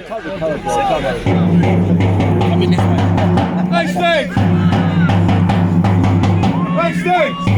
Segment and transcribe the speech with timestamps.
[0.00, 0.08] Next
[3.92, 4.30] stage!
[6.74, 7.49] Next stage!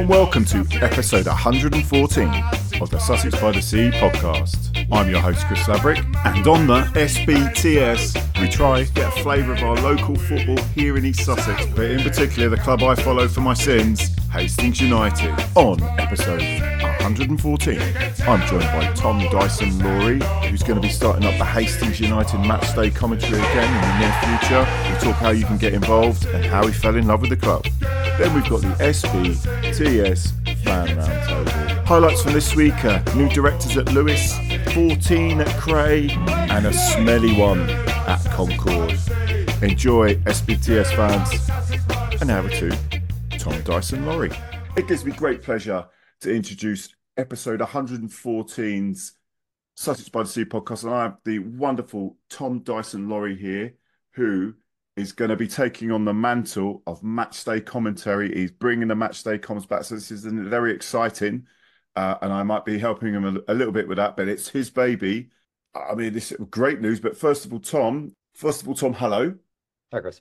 [0.00, 2.28] Warm welcome to episode 114
[2.80, 4.86] of the Sussex by the Sea podcast.
[4.90, 9.52] I'm your host, Chris Laverick, and on the SBTS, we try to get a flavour
[9.52, 13.28] of our local football here in East Sussex, but in particular the club I follow
[13.28, 15.34] for my sins, Hastings United.
[15.54, 17.80] On episode 114,
[18.26, 22.38] I'm joined by Tom Dyson Laurie, who's going to be starting up the Hastings United
[22.38, 24.92] matchday commentary again in the near future.
[24.92, 27.36] We talk how you can get involved and how he fell in love with the
[27.36, 27.66] club.
[28.20, 31.86] Then we've got the SBTS Fan Roundtable.
[31.86, 34.34] Highlights from this week are new directors at Lewes,
[34.74, 38.90] 14 at Cray, and a smelly one at Concord.
[39.62, 42.20] Enjoy, SBTS fans.
[42.20, 42.78] And now to
[43.38, 44.32] Tom Dyson Laurie.
[44.76, 45.86] It gives me great pleasure
[46.20, 49.12] to introduce episode 114's
[49.76, 50.84] Sussex by the Sea podcast.
[50.84, 53.76] And I have the wonderful Tom Dyson Laurie here,
[54.10, 54.56] who
[54.96, 58.34] is going to be taking on the mantle of matchday commentary.
[58.34, 59.84] He's bringing the matchday comms back.
[59.84, 61.46] So this is very exciting.
[61.96, 64.48] Uh, and I might be helping him a, a little bit with that, but it's
[64.48, 65.30] his baby.
[65.74, 67.00] I mean, this is great news.
[67.00, 69.34] But first of all, Tom, first of all, Tom, hello.
[69.92, 70.20] Hi, Chris.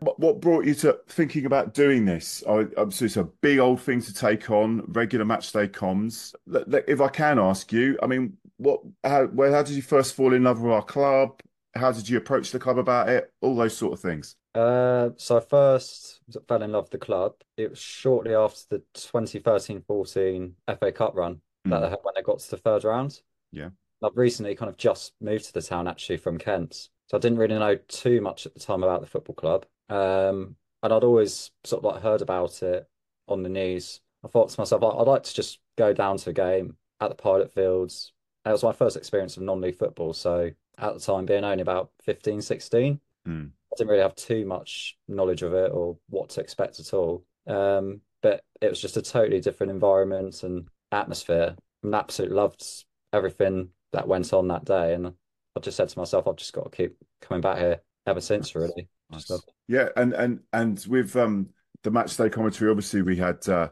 [0.00, 2.42] What, what brought you to thinking about doing this?
[2.48, 6.34] I, obviously, it's a big old thing to take on, regular match day comms.
[6.88, 10.34] If I can ask you, I mean, what, how, where, how did you first fall
[10.34, 11.40] in love with our club?
[11.74, 13.32] How did you approach the club about it?
[13.40, 14.36] All those sort of things.
[14.54, 17.34] Uh, so I first fell in love with the club.
[17.56, 22.38] It was shortly after the 2013-14 FA Cup run that they had when they got
[22.40, 23.20] to the third round.
[23.52, 23.68] Yeah.
[24.02, 26.88] I've recently kind of just moved to the town actually from Kent.
[27.08, 29.66] So I didn't really know too much at the time about the football club.
[29.88, 32.88] Um, and I'd always sort of like heard about it
[33.28, 34.00] on the news.
[34.24, 37.08] I thought to myself, "I- I'd like to just go down to a game at
[37.10, 38.12] the Pilot Fields.
[38.46, 40.12] It was my first experience of non-league football.
[40.14, 43.50] So at the time, being only about 15, 16, Mm.
[43.50, 47.24] I didn't really have too much knowledge of it or what to expect at all.
[47.46, 51.56] Um, but it was just a totally different environment and atmosphere.
[51.82, 52.64] And absolutely loved
[53.12, 54.94] everything that went on that day.
[54.94, 58.20] And I just said to myself, I've just got to keep coming back here ever
[58.20, 58.88] since, really.
[59.10, 59.30] Nice.
[59.66, 61.48] Yeah, and and and with um
[61.82, 63.70] the match day commentary, obviously we had uh,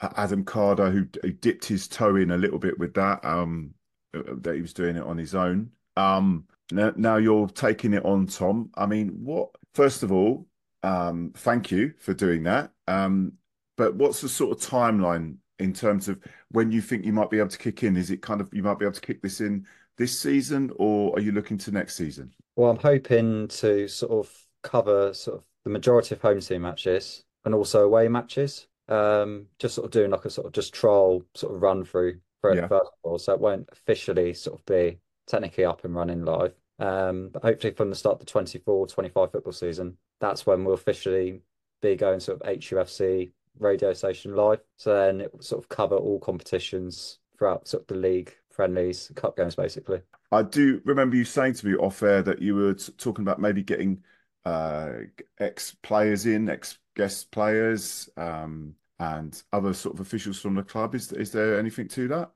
[0.00, 3.24] Adam Carter who, who dipped his toe in a little bit with that.
[3.24, 3.74] Um,
[4.12, 5.70] that he was doing it on his own.
[5.96, 8.70] Um, now, now you're taking it on, Tom.
[8.74, 9.50] I mean, what?
[9.74, 10.46] First of all,
[10.82, 12.70] um, thank you for doing that.
[12.86, 13.32] Um,
[13.76, 16.18] but what's the sort of timeline in terms of
[16.50, 17.96] when you think you might be able to kick in?
[17.96, 19.66] Is it kind of you might be able to kick this in
[19.96, 22.32] this season, or are you looking to next season?
[22.56, 27.24] Well, I'm hoping to sort of cover sort of the majority of home team matches
[27.44, 28.66] and also away matches.
[28.88, 32.20] Um, just sort of doing like a sort of just trial sort of run through
[32.40, 32.68] for Yeah.
[32.68, 33.18] first of all.
[33.18, 36.54] So it won't officially sort of be technically up and running live.
[36.78, 40.74] Um, but hopefully from the start of the 24, 25 football season, that's when we'll
[40.74, 41.40] officially
[41.82, 44.60] be going sort of HUFC radio station live.
[44.76, 49.10] So then it will sort of cover all competitions throughout sort of the league, friendlies,
[49.14, 50.00] cup games basically.
[50.32, 53.40] I do remember you saying to me off air that you were t- talking about
[53.40, 54.02] maybe getting
[54.44, 54.90] uh,
[55.38, 60.94] ex players in, ex guest players, um, and other sort of officials from the club.
[60.94, 62.30] Is is there anything to that?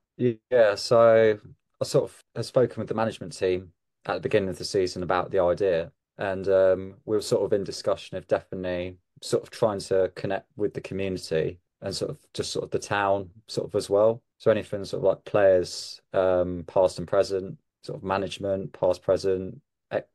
[0.50, 1.38] Yeah, so
[1.80, 3.72] I sort of have spoken with the management team
[4.06, 7.52] at the beginning of the season about the idea, and um, we were sort of
[7.52, 12.18] in discussion of definitely sort of trying to connect with the community and sort of
[12.34, 14.22] just sort of the town sort of as well.
[14.38, 19.60] So anything sort of like players, um, past and present, sort of management, past, present,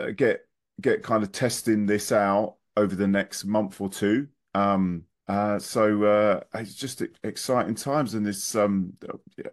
[0.00, 0.46] uh, get
[0.80, 4.28] get kind of testing this out over the next month or two.
[4.54, 8.92] Um, uh, so uh, it's just exciting times, and this, um,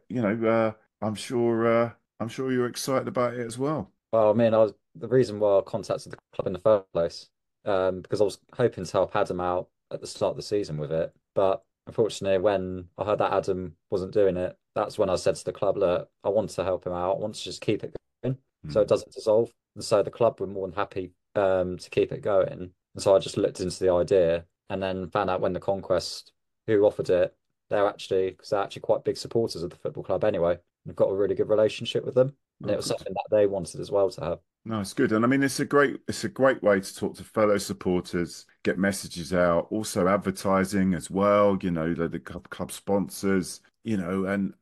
[0.09, 3.91] you know, uh, I'm sure, uh, I'm sure you're excited about it as well.
[4.11, 6.91] Well, I mean, I was the reason why I contacted the club in the first
[6.93, 7.29] place,
[7.65, 10.77] um, because I was hoping to help Adam out at the start of the season
[10.77, 11.11] with it.
[11.35, 15.45] But unfortunately, when I heard that Adam wasn't doing it, that's when I said to
[15.45, 17.18] the club, look, I want to help him out.
[17.18, 18.38] I want to just keep it going
[18.69, 19.51] so it doesn't dissolve.
[19.75, 22.71] And so the club were more than happy um, to keep it going.
[22.95, 26.31] And so I just looked into the idea and then found out when the Conquest,
[26.68, 27.35] who offered it,
[27.69, 30.57] they're actually, because they're actually quite big supporters of the football club anyway.
[30.85, 32.35] We've got a really good relationship with them.
[32.69, 34.39] It was something that they wanted as well to have.
[34.65, 37.15] No, it's good, and I mean, it's a great, it's a great way to talk
[37.18, 41.57] to fellow supporters, get messages out, also advertising as well.
[41.62, 44.54] You know, the, the club, club sponsors, you know, and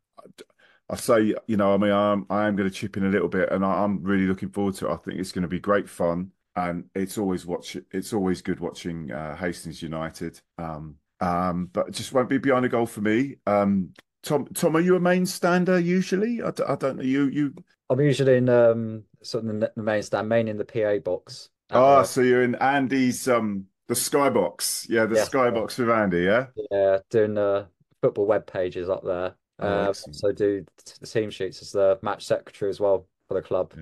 [0.89, 3.27] I say, you know, I mean, I'm, I am going to chip in a little
[3.27, 4.93] bit, and I, I'm really looking forward to it.
[4.93, 8.59] I think it's going to be great fun, and it's always watch, it's always good
[8.59, 10.41] watching uh, Hastings United.
[10.57, 13.35] Um, um, but it just won't be behind a goal for me.
[13.45, 16.41] Um, Tom, Tom, are you a main stander usually?
[16.41, 17.03] I, d- I don't know.
[17.03, 17.53] You, you.
[17.89, 21.49] I'm usually in um, sort of the, main stand, mainly in the PA box.
[21.71, 24.87] Ah, the- so you're in Andy's um the skybox.
[24.89, 25.29] Yeah, the Yes.
[25.29, 26.47] skybox with Andy, yeah?
[26.71, 27.67] Yeah, doing the
[28.01, 29.35] football web pages up there.
[29.59, 30.65] Oh, Uh, so do
[30.99, 33.73] the team sheets as the match secretary as well for the club.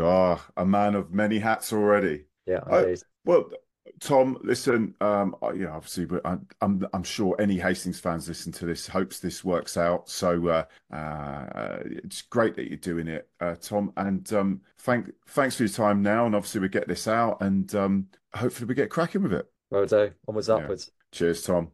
[0.00, 2.24] Ah, a man of many hats already.
[2.46, 3.02] Yeah, Oh, indeed.
[3.24, 3.50] Well,
[4.00, 8.50] Tom, listen, um, I- yeah, obviously, we- I'm, I'm, I'm sure any Hastings fans listen
[8.52, 10.08] to this, hopes this works out.
[10.08, 10.64] So, uh,
[10.94, 13.92] uh, it's great that you're doing it, uh, Tom.
[13.96, 16.26] And um, thank, thanks for your time now.
[16.26, 19.46] And obviously, we get this out, and um, hopefully, we get cracking with it.
[19.70, 20.12] Well do.
[20.28, 20.54] Onwards, Yeah.
[20.54, 20.90] upwards.
[21.12, 21.70] Cheers, Tom.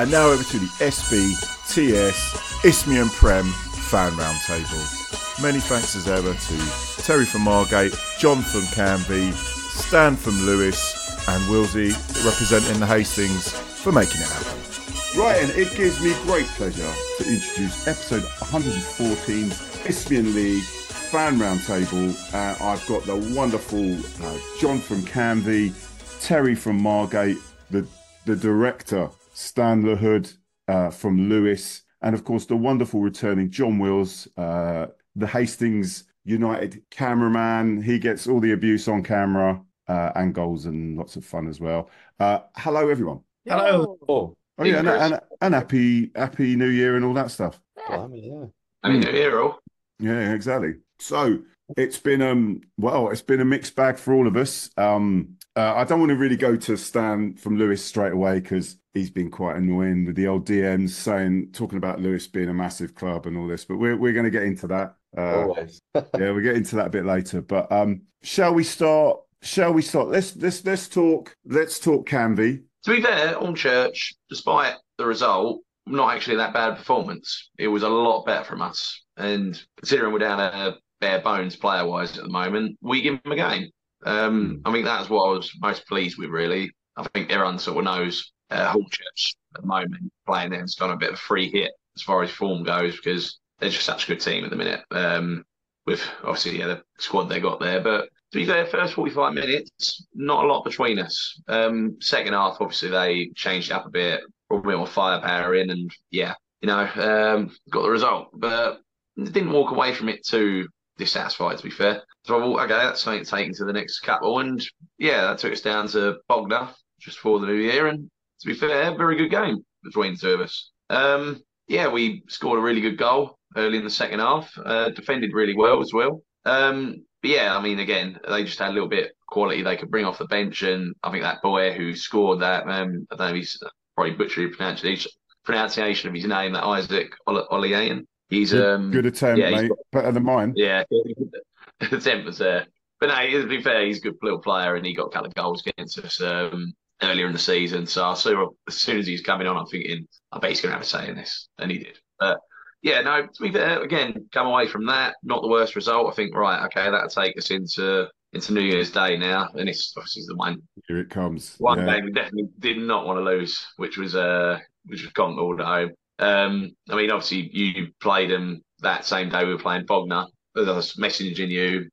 [0.00, 5.42] And now over to the SBTS Isthmian Prem Fan Roundtable.
[5.42, 10.80] Many thanks as ever to Terry from Margate, John from Canvey, Stan from Lewes,
[11.28, 11.92] and Wilsey
[12.24, 15.20] representing the Hastings for making it happen.
[15.20, 19.50] Right, and it gives me great pleasure to introduce episode 114
[19.86, 22.16] Isthmian League Fan Roundtable.
[22.32, 25.74] Uh, I've got the wonderful uh, John from Canvey,
[26.22, 27.36] Terry from Margate,
[27.70, 27.86] the
[28.24, 30.36] the director Stan LaHood
[30.68, 36.82] uh, from Lewes, and of course the wonderful returning John Wills, uh, the Hastings United
[36.90, 37.82] cameraman.
[37.82, 41.58] He gets all the abuse on camera uh, and goals and lots of fun as
[41.58, 41.90] well.
[42.18, 43.20] Uh, hello, everyone.
[43.46, 43.98] Hello.
[44.08, 47.58] Oh, Oh yeah, and, and, and happy happy New Year and all that stuff.
[47.88, 48.46] blimey, yeah.
[48.82, 49.58] I mean, you're all.
[49.98, 50.74] Yeah, exactly.
[50.98, 51.38] So
[51.78, 54.68] it's been um well, it's been a mixed bag for all of us.
[54.76, 58.76] Um, uh, I don't want to really go to Stan from Lewes straight away because
[58.94, 62.94] he's been quite annoying with the old DMs saying talking about Lewes being a massive
[62.94, 63.64] club and all this.
[63.64, 64.96] But we're we're going to get into that.
[65.16, 65.80] Uh, Always.
[65.94, 67.40] yeah, we'll get into that a bit later.
[67.40, 69.18] But um, shall we start?
[69.42, 70.08] Shall we start?
[70.08, 71.36] Let's let's let's talk.
[71.44, 72.62] Let's talk Canvey.
[72.84, 77.50] To be fair, Hornchurch, despite the result, not actually that bad performance.
[77.58, 79.02] It was a lot better from us.
[79.16, 83.32] And considering we're down a bare bones player wise at the moment, we give them
[83.32, 83.70] a game.
[84.04, 86.72] Um, I think that's what I was most pleased with, really.
[86.96, 90.90] I think everyone sort of knows uh, Hornchurch at the moment playing there has gone
[90.90, 94.04] a bit of a free hit as far as form goes because they're just such
[94.04, 94.80] a good team at the minute.
[94.90, 95.44] Um,
[95.86, 100.06] with obviously yeah, the squad they got there, but to be fair, first 45 minutes,
[100.14, 101.40] not a lot between us.
[101.48, 105.70] Um, second half, obviously, they changed up a bit, brought a bit more firepower in,
[105.70, 108.28] and yeah, you know, um, got the result.
[108.32, 108.82] But
[109.16, 110.68] didn't walk away from it too
[111.00, 112.02] dissatisfied, to be fair.
[112.24, 114.38] So I thought, okay, that's something to take into the next couple.
[114.38, 114.64] And
[114.98, 116.68] yeah, that took us down to Bognor
[117.00, 117.88] just before the new year.
[117.88, 118.08] And
[118.40, 120.70] to be fair, very good game between the two of us.
[120.88, 125.32] Um, yeah, we scored a really good goal early in the second half, uh, defended
[125.32, 126.22] really well as well.
[126.44, 129.90] Um, but yeah, I mean, again, they just had a little bit quality they could
[129.90, 133.28] bring off the bench, and I think that boy who scored that, um, I don't
[133.28, 133.62] know, he's
[133.94, 135.10] probably butchered the pronunciation,
[135.44, 138.06] pronunciation of his name, that Isaac Oliayan.
[138.30, 139.70] He's Good, um, good attempt, yeah, mate.
[139.92, 140.52] Better than mine.
[140.56, 140.84] yeah,
[142.00, 142.66] temp was there.
[143.00, 145.28] But no, to be fair, he's a good little player, and he got a couple
[145.28, 146.72] of goals against us um,
[147.02, 147.86] earlier in the season.
[147.86, 150.70] So I saw as soon as he's coming on, I'm thinking, I bet he's going
[150.70, 151.98] to have a say in this, and he did.
[152.18, 152.38] But
[152.82, 156.12] yeah, no, to be fair, again, come away from that, not the worst result.
[156.12, 159.92] I think, right, okay, that'll take us into into New Year's Day now, and it's
[159.96, 161.56] obviously the one Here it comes.
[161.58, 161.96] one Yeah.
[161.96, 165.66] game we definitely did not want to lose, which was uh which was Concord at
[165.66, 165.90] home.
[166.20, 170.26] Um, I mean, obviously you played them that same day we were playing Bognor.
[170.56, 171.88] I was messaging you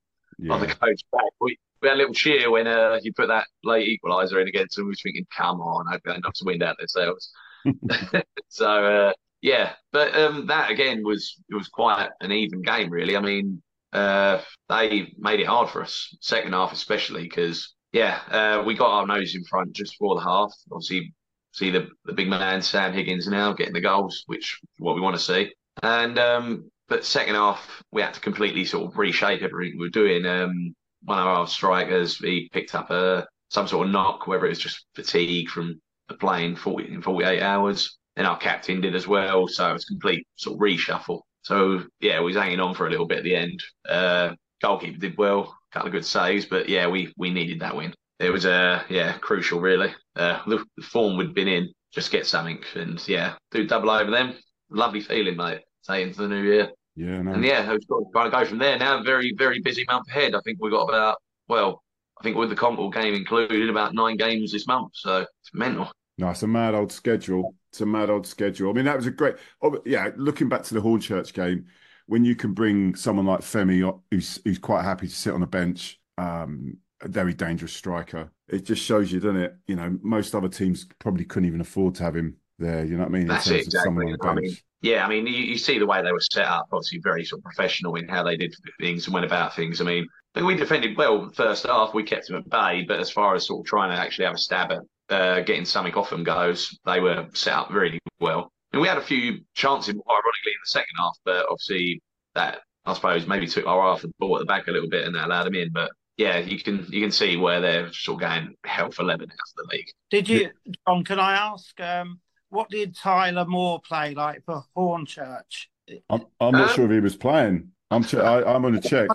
[0.50, 1.22] on the coach back.
[1.40, 4.76] We, we had a little cheer when uh, you put that late equaliser in against
[4.76, 4.86] them.
[4.86, 7.30] We were thinking, come on, I hope they knock the wind out themselves.
[8.48, 13.16] so uh, yeah, but um, that again was it was quite an even game, really.
[13.16, 18.62] I mean, uh, they made it hard for us second half, especially because yeah, uh,
[18.66, 20.52] we got our nose in front just before the half.
[20.72, 21.14] Obviously,
[21.52, 25.16] see the the big man Sam Higgins now getting the goals, which what we want
[25.16, 25.52] to see.
[25.82, 29.90] And um, but second half, we had to completely sort of reshape everything we were
[29.90, 30.26] doing.
[30.26, 34.50] Um, one of our strikers, he picked up a some sort of knock, whether it
[34.50, 37.98] was just fatigue from the playing 40 in 48 hours.
[38.16, 39.46] And our captain did as well.
[39.46, 41.20] So it was complete sort of reshuffle.
[41.42, 43.62] So yeah, we was hanging on for a little bit at the end.
[43.88, 47.76] Uh, goalkeeper did well, a couple of good saves, but yeah, we we needed that
[47.76, 47.94] win.
[48.18, 49.94] It was uh yeah crucial really.
[50.16, 54.10] Uh, the, the form we'd been in, just get something, and yeah, do double over
[54.10, 54.34] them.
[54.70, 55.60] Lovely feeling, mate.
[55.82, 56.70] Say into the new year.
[56.96, 57.32] Yeah, no.
[57.32, 59.02] And yeah, we've got to go from there now.
[59.04, 60.34] Very, very busy month ahead.
[60.34, 61.82] I think we've got about, well,
[62.18, 64.90] I think with the Concord game included, about nine games this month.
[64.94, 65.90] So it's mental.
[66.18, 67.54] No, it's a mad old schedule.
[67.70, 68.70] It's a mad old schedule.
[68.70, 69.36] I mean, that was a great.
[69.62, 71.66] Oh, yeah, looking back to the Hornchurch game,
[72.06, 75.46] when you can bring someone like Femi, who's who's quite happy to sit on the
[75.46, 78.30] bench, um, a very dangerous striker.
[78.48, 79.56] It just shows you, doesn't it?
[79.66, 82.84] You know, most other teams probably couldn't even afford to have him there.
[82.84, 83.22] You know what I mean?
[83.22, 84.14] In That's terms it, of exactly.
[84.22, 84.56] I mean.
[84.80, 87.40] Yeah, I mean, you, you see the way they were set up, obviously very sort
[87.40, 89.80] of professional in how they did things and went about things.
[89.80, 90.06] I mean,
[90.36, 91.94] we defended well first half.
[91.94, 94.34] We kept them at bay, but as far as sort of trying to actually have
[94.34, 98.52] a stab at uh, getting something off them goes, they were set up really well.
[98.72, 102.00] And we had a few chances, ironically, in the second half, but obviously
[102.34, 105.06] that I suppose maybe took our half the ball at the back a little bit
[105.06, 105.70] and that allowed them in.
[105.72, 109.26] But yeah, you can you can see where they're sort of going hell for leather
[109.26, 109.88] now for the league.
[110.10, 110.50] Did you,
[110.86, 111.04] John?
[111.04, 115.66] Can I ask, um, what did Tyler Moore play like for Hornchurch?
[116.10, 117.70] I'm, I'm not Um, sure if he was playing.
[117.90, 119.10] I'm che- I, I'm going to check.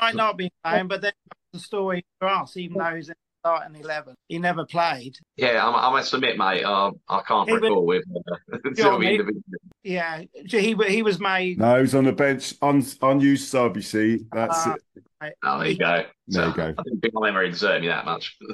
[0.00, 1.12] Might not be playing, but then
[1.52, 4.14] the story for us, even though he's in starting eleven.
[4.28, 5.16] He never played.
[5.36, 8.94] Yeah, I, I must admit, mate, uh, I can't He was- recall with uh, Go
[8.94, 9.42] on, the
[9.82, 11.58] Yeah, he he was made.
[11.58, 13.76] No, he was on the bench, un, unused sub.
[13.76, 14.74] You see, that's Ah.
[15.22, 15.34] it.
[15.42, 16.04] Oh, there you go.
[16.28, 16.74] There you go.
[16.78, 18.36] I didn't think I'll ever exert me that much.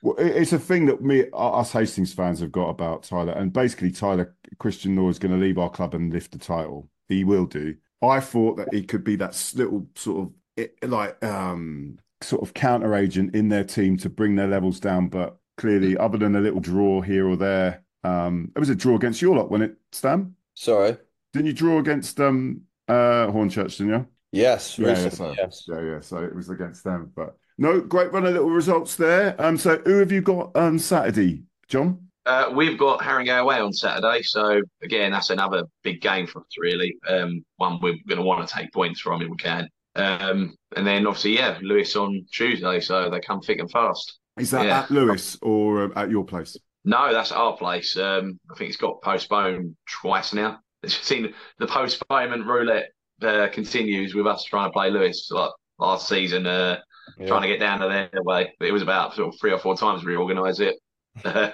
[0.00, 3.90] Well, it's a thing that me, us Hastings fans have got about Tyler, and basically
[3.90, 6.88] Tyler Christian Law is going to leave our club and lift the title.
[7.08, 7.74] He will do.
[8.00, 12.54] I thought that he could be that little sort of it, like um sort of
[12.54, 16.40] counter agent in their team to bring their levels down, but clearly, other than a
[16.40, 19.76] little draw here or there, um, it was a draw against your lot, when it
[19.92, 20.34] Stan?
[20.54, 20.96] Sorry.
[21.32, 24.06] Didn't you draw against um uh Hornchurch, didn't you?
[24.32, 25.64] Yes, Yeah, yeah, so, yes.
[25.68, 26.00] yeah, yeah.
[26.00, 29.34] So it was against them, but no, great run of little results there.
[29.40, 32.08] Um, so who have you got on Saturday, John?
[32.26, 36.58] Uh, we've got Haringey away on Saturday, so again, that's another big game for us,
[36.58, 36.94] really.
[37.08, 39.68] Um, one we're going to want to take points from if we can.
[39.98, 44.18] Um, and then obviously, yeah, Lewes on Tuesday, so they come thick and fast.
[44.38, 44.80] Is that Yeah.
[44.80, 46.56] at Lewes or um, at your place?
[46.84, 47.96] No, that's our place.
[47.96, 50.60] Um, I think it's got postponed twice now.
[50.84, 56.08] It's seen the postponement roulette uh, continues with us trying to play Lewes like last
[56.08, 56.78] season, uh,
[57.26, 58.54] trying to get down to their way.
[58.60, 60.76] But it was about sort of three or four times we organised it.
[61.24, 61.50] Uh,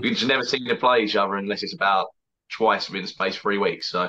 [0.00, 2.06] we just never seem to play each other unless it's about
[2.50, 3.90] twice within the space of three weeks.
[3.90, 4.08] So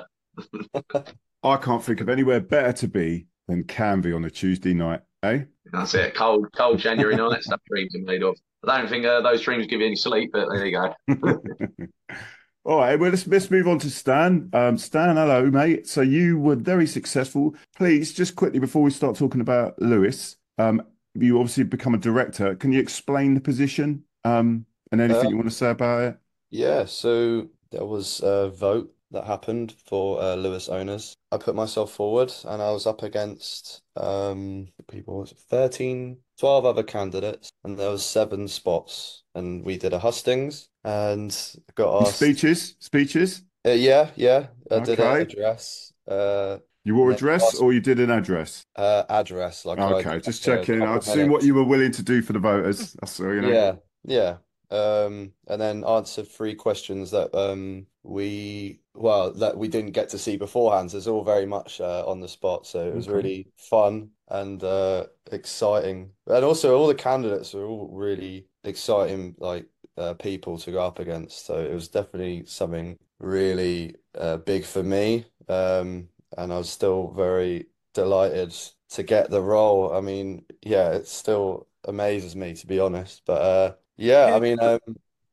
[1.43, 5.41] I can't think of anywhere better to be than Canvey on a Tuesday night, eh?
[5.71, 6.15] that's it.
[6.15, 7.43] Cold, cold January night.
[7.43, 8.35] Stuff dreams are made of.
[8.67, 10.93] I don't think uh, those dreams give you any sleep, but there you go.
[12.65, 14.49] All right, well, let's, let's move on to Stan.
[14.51, 15.87] Um, Stan, hello, mate.
[15.87, 17.53] So you were very successful.
[17.75, 20.81] Please, just quickly before we start talking about Lewes, um,
[21.13, 22.55] you obviously become a director.
[22.55, 26.17] Can you explain the position um, and anything Uh, you want to say about it?
[26.49, 31.15] Yeah, so there was a vote that happened for uh, Lewes owners.
[31.31, 36.65] I put myself forward and I was up against um people was it 13, 12
[36.65, 41.35] other candidates and there was seven spots and we did a hustings and
[41.75, 43.41] got asked Speeches, speeches.
[43.65, 45.21] Uh, yeah, yeah, I did an Okay.
[45.23, 48.63] address uh You wore a dress or you did an address?
[48.75, 50.81] uh address like Okay, did just checking.
[50.83, 52.93] I'd seen what you were willing to do for the voters.
[53.01, 53.49] That's all, you know.
[53.49, 54.37] Yeah, yeah.
[54.71, 60.17] Um, and then answer three questions that um we well that we didn't get to
[60.19, 60.91] see beforehand.
[60.91, 62.67] So it's all very much uh, on the spot.
[62.67, 63.09] So it was Okay.
[63.09, 66.11] really fun and uh exciting.
[66.27, 70.99] And also all the candidates were all really exciting like uh, people to go up
[70.99, 71.45] against.
[71.45, 75.25] So it was definitely something really uh, big for me.
[75.47, 78.53] Um, and I was still very delighted
[78.89, 79.93] to get the role.
[79.93, 83.23] I mean, yeah, it still amazes me to be honest.
[83.25, 84.79] But uh yeah, I mean um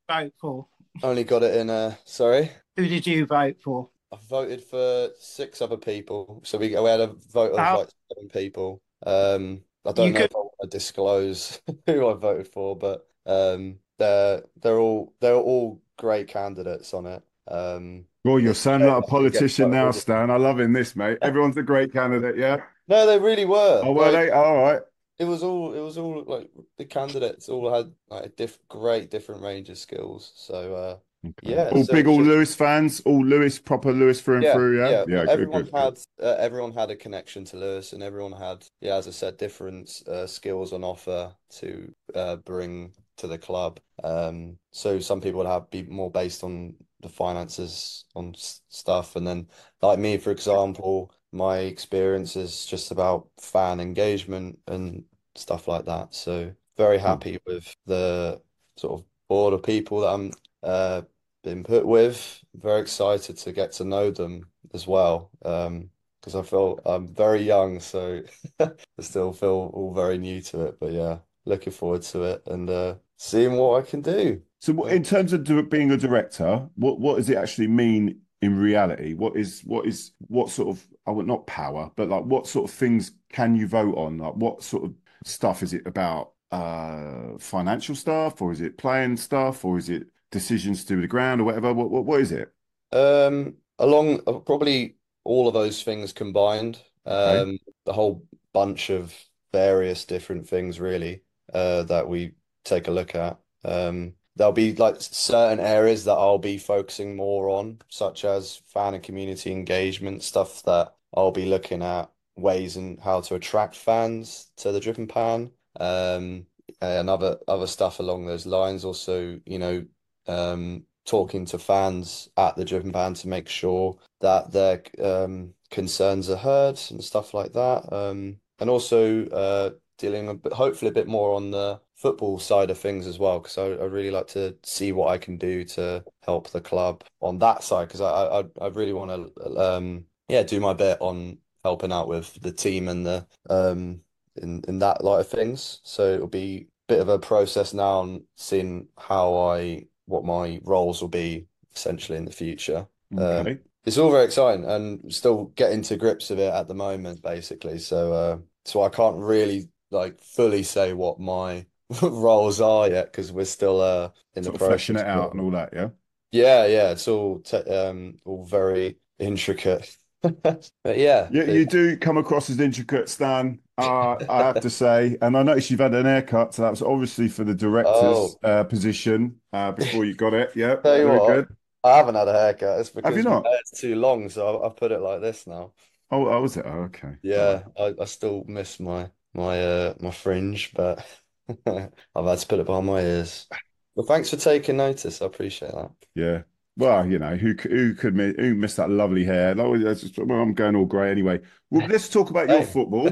[0.08, 0.68] Vote for.
[1.02, 2.50] only got it in uh sorry.
[2.76, 3.90] Who did you vote for?
[4.12, 6.40] I voted for six other people.
[6.44, 8.80] So we, we had a vote of How- like seven people.
[9.06, 12.76] Um I don't You know could- if I want to disclose who I voted for,
[12.76, 17.22] but um they're they're all they're all great candidates on it.
[17.48, 19.90] Um Well, you're sounding like a Yeah, I think it gets politician now.
[19.90, 20.30] Stan.
[20.30, 21.18] I love in this, mate.
[21.22, 22.58] Everyone's a great candidate, yeah.
[22.88, 23.82] no, they really were.
[23.84, 24.30] Oh, were Like, they?
[24.30, 24.82] All right.
[25.18, 29.10] It was all it was all like the candidates all had like a diff great
[29.10, 30.32] different range of skills.
[30.36, 30.98] So uh
[31.42, 34.52] yeah, All so big, all just- Lewes fans, all Lewes, proper Lewes through and yeah,
[34.54, 34.90] through, yeah.
[34.90, 35.04] yeah.
[35.06, 35.78] Yeah, good, everyone good, good.
[35.78, 39.36] had uh, everyone had a connection to Lewes, and everyone had, yeah, as I said,
[39.36, 43.78] different uh, skills on offer to uh, bring to the club.
[44.02, 49.16] Um, so some people would have be more based on the finances on s- stuff,
[49.16, 49.48] and then
[49.80, 55.04] like me, for example, my experience is just about fan engagement and
[55.36, 56.14] stuff like that.
[56.14, 58.40] So very happy with the
[58.76, 60.32] sort of board of people that I'm
[60.62, 61.02] uh
[61.42, 62.42] been put with.
[62.54, 65.30] Very excited to get to know them as well.
[65.44, 68.22] Um, because I feel I'm very young, so
[68.60, 70.78] I still feel all very new to it.
[70.78, 74.42] But yeah, looking forward to it and uh seeing what I can do.
[74.60, 79.14] So, in terms of being a director, what what does it actually mean in reality?
[79.14, 82.70] What is what is what sort of I would not power, but like what sort
[82.70, 84.18] of things can you vote on?
[84.18, 86.32] Like what sort of stuff is it about?
[86.52, 91.04] Uh, financial stuff, or is it playing stuff, or is it decisions to do with
[91.04, 91.72] the ground, or whatever?
[91.74, 92.52] What what, what is it?
[92.92, 96.80] Um, along uh, probably all of those things combined,
[97.24, 97.42] Okay.
[97.42, 99.14] um, the whole bunch of
[99.52, 103.38] various different things really uh, that we take a look at.
[103.64, 108.94] Um, there'll be like certain areas that I'll be focusing more on, such as fan
[108.94, 114.50] and community engagement, stuff that I'll be looking at ways and how to attract fans
[114.56, 116.46] to the Dripping Pan, um,
[116.80, 118.84] and other other stuff along those lines.
[118.84, 119.84] Also, you know,
[120.26, 126.30] um, talking to fans at the Dripping Pan to make sure that their um, concerns
[126.30, 127.92] are heard and stuff like that.
[127.92, 132.70] Um, and also uh, dealing a bit, hopefully a bit more on the football side
[132.70, 135.64] of things as well, because I, I really like to see what I can do
[135.64, 140.04] to help the club on that side, because I, I I really want to um
[140.28, 144.00] yeah do my bit on helping out with the team and the um
[144.36, 145.80] in in that light of things.
[145.84, 150.60] So it'll be a bit of a process now and seeing how I what my
[150.64, 152.86] roles will be essentially in the future.
[153.16, 153.62] Um, Okay.
[153.84, 157.78] it's all very exciting and still getting to grips with it at the moment, basically.
[157.78, 161.66] So, uh, so I can't really like fully say what my
[162.02, 165.40] roles are yet because we're still uh in the Sort of fleshing it out and
[165.40, 165.88] all that, yeah.
[166.30, 169.96] Yeah, yeah, it's all te um all very intricate.
[170.84, 173.60] But yeah, You, you do come across as intricate, Stan.
[173.78, 176.82] Uh, I have to say, and I noticed you've had an haircut, so that was
[176.82, 180.52] obviously for the director's uh, position uh, before you got it.
[180.54, 181.48] Yeah, you very what, good.
[181.84, 182.80] I haven't had a haircut.
[182.80, 183.44] It's Have you because my not?
[183.44, 185.72] hair's too long, so I, I've put it like this now.
[186.10, 186.64] Oh, oh, was it?
[186.66, 187.16] Oh, okay.
[187.22, 191.06] Yeah, I, I still miss my my uh my fringe, but
[191.66, 193.48] I've had to put it behind my ears.
[193.94, 195.22] Well, thanks for taking notice.
[195.22, 195.92] I appreciate that.
[196.14, 196.42] Yeah.
[196.76, 199.54] Well, you know, who who could mi- who missed that lovely hair?
[199.54, 201.40] That was- that's just- well, I'm going all grey anyway.
[201.70, 203.10] Well, let's talk about your football.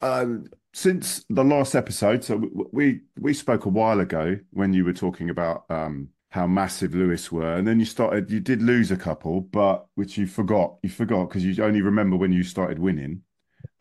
[0.00, 4.84] Um, since the last episode, so we, we we spoke a while ago when you
[4.84, 8.30] were talking about um how massive Lewes were, and then you started.
[8.30, 10.76] You did lose a couple, but which you forgot.
[10.82, 13.22] You forgot because you only remember when you started winning.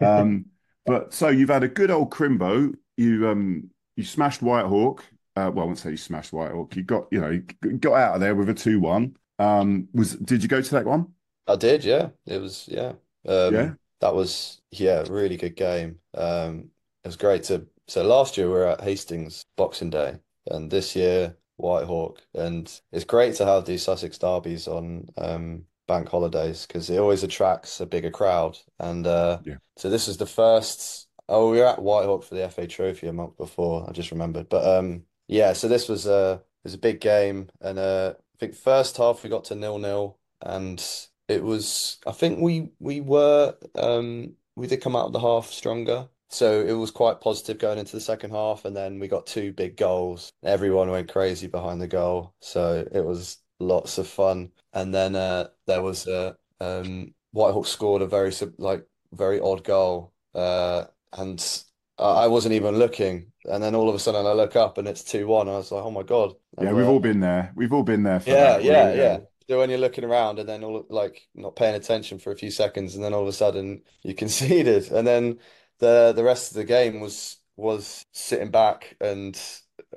[0.01, 0.45] Um,
[0.85, 2.73] but so you've had a good old Crimbo.
[2.97, 5.01] You um you smashed Whitehawk.
[5.47, 6.75] Uh, well, I won't say you smashed Whitehawk.
[6.75, 7.41] You got you know you
[7.77, 9.15] got out of there with a two one.
[9.39, 11.13] Um, was did you go to that one?
[11.47, 12.09] I did, yeah.
[12.25, 12.93] It was, yeah.
[13.25, 13.73] Um, Yeah.
[14.01, 15.99] that was, yeah, a really good game.
[16.13, 16.71] Um,
[17.03, 17.67] it was great to.
[17.87, 23.03] So last year we were at Hastings Boxing Day, and this year Whitehawk, and it's
[23.05, 27.85] great to have these Sussex derbies on um bank holidays because it always attracts a
[27.85, 28.57] bigger crowd.
[28.79, 29.57] And uh, Yeah.
[29.77, 31.07] so this is the first.
[31.27, 33.87] Oh, we were at Whitehawk for the FA Trophy a month before.
[33.89, 35.53] I just remembered, but um, yeah.
[35.53, 39.23] So this was a it was a big game, and uh, I think first half
[39.23, 40.83] we got to nil nil, and
[41.29, 41.99] it was.
[42.05, 46.09] I think we we were um we did come out of the half stronger.
[46.31, 49.51] So it was quite positive going into the second half, and then we got two
[49.53, 50.31] big goals.
[50.43, 54.51] Everyone went crazy behind the goal, so it was lots of fun.
[54.73, 60.13] And then uh, there was a um, Whitehawk scored a very like very odd goal,
[60.35, 61.63] uh, and
[61.99, 63.31] I I wasn't even looking.
[63.45, 65.47] And then all of a sudden I look up and it's two one.
[65.47, 66.33] I was like, oh my God!
[66.61, 67.51] Yeah, we've all been there.
[67.55, 68.63] We've all been there for yeah, that.
[68.63, 69.19] yeah, yeah.
[69.49, 72.51] So when you're looking around and then all like not paying attention for a few
[72.51, 75.39] seconds, and then all of a sudden you conceded, and then
[75.79, 79.41] the the rest of the game was was sitting back and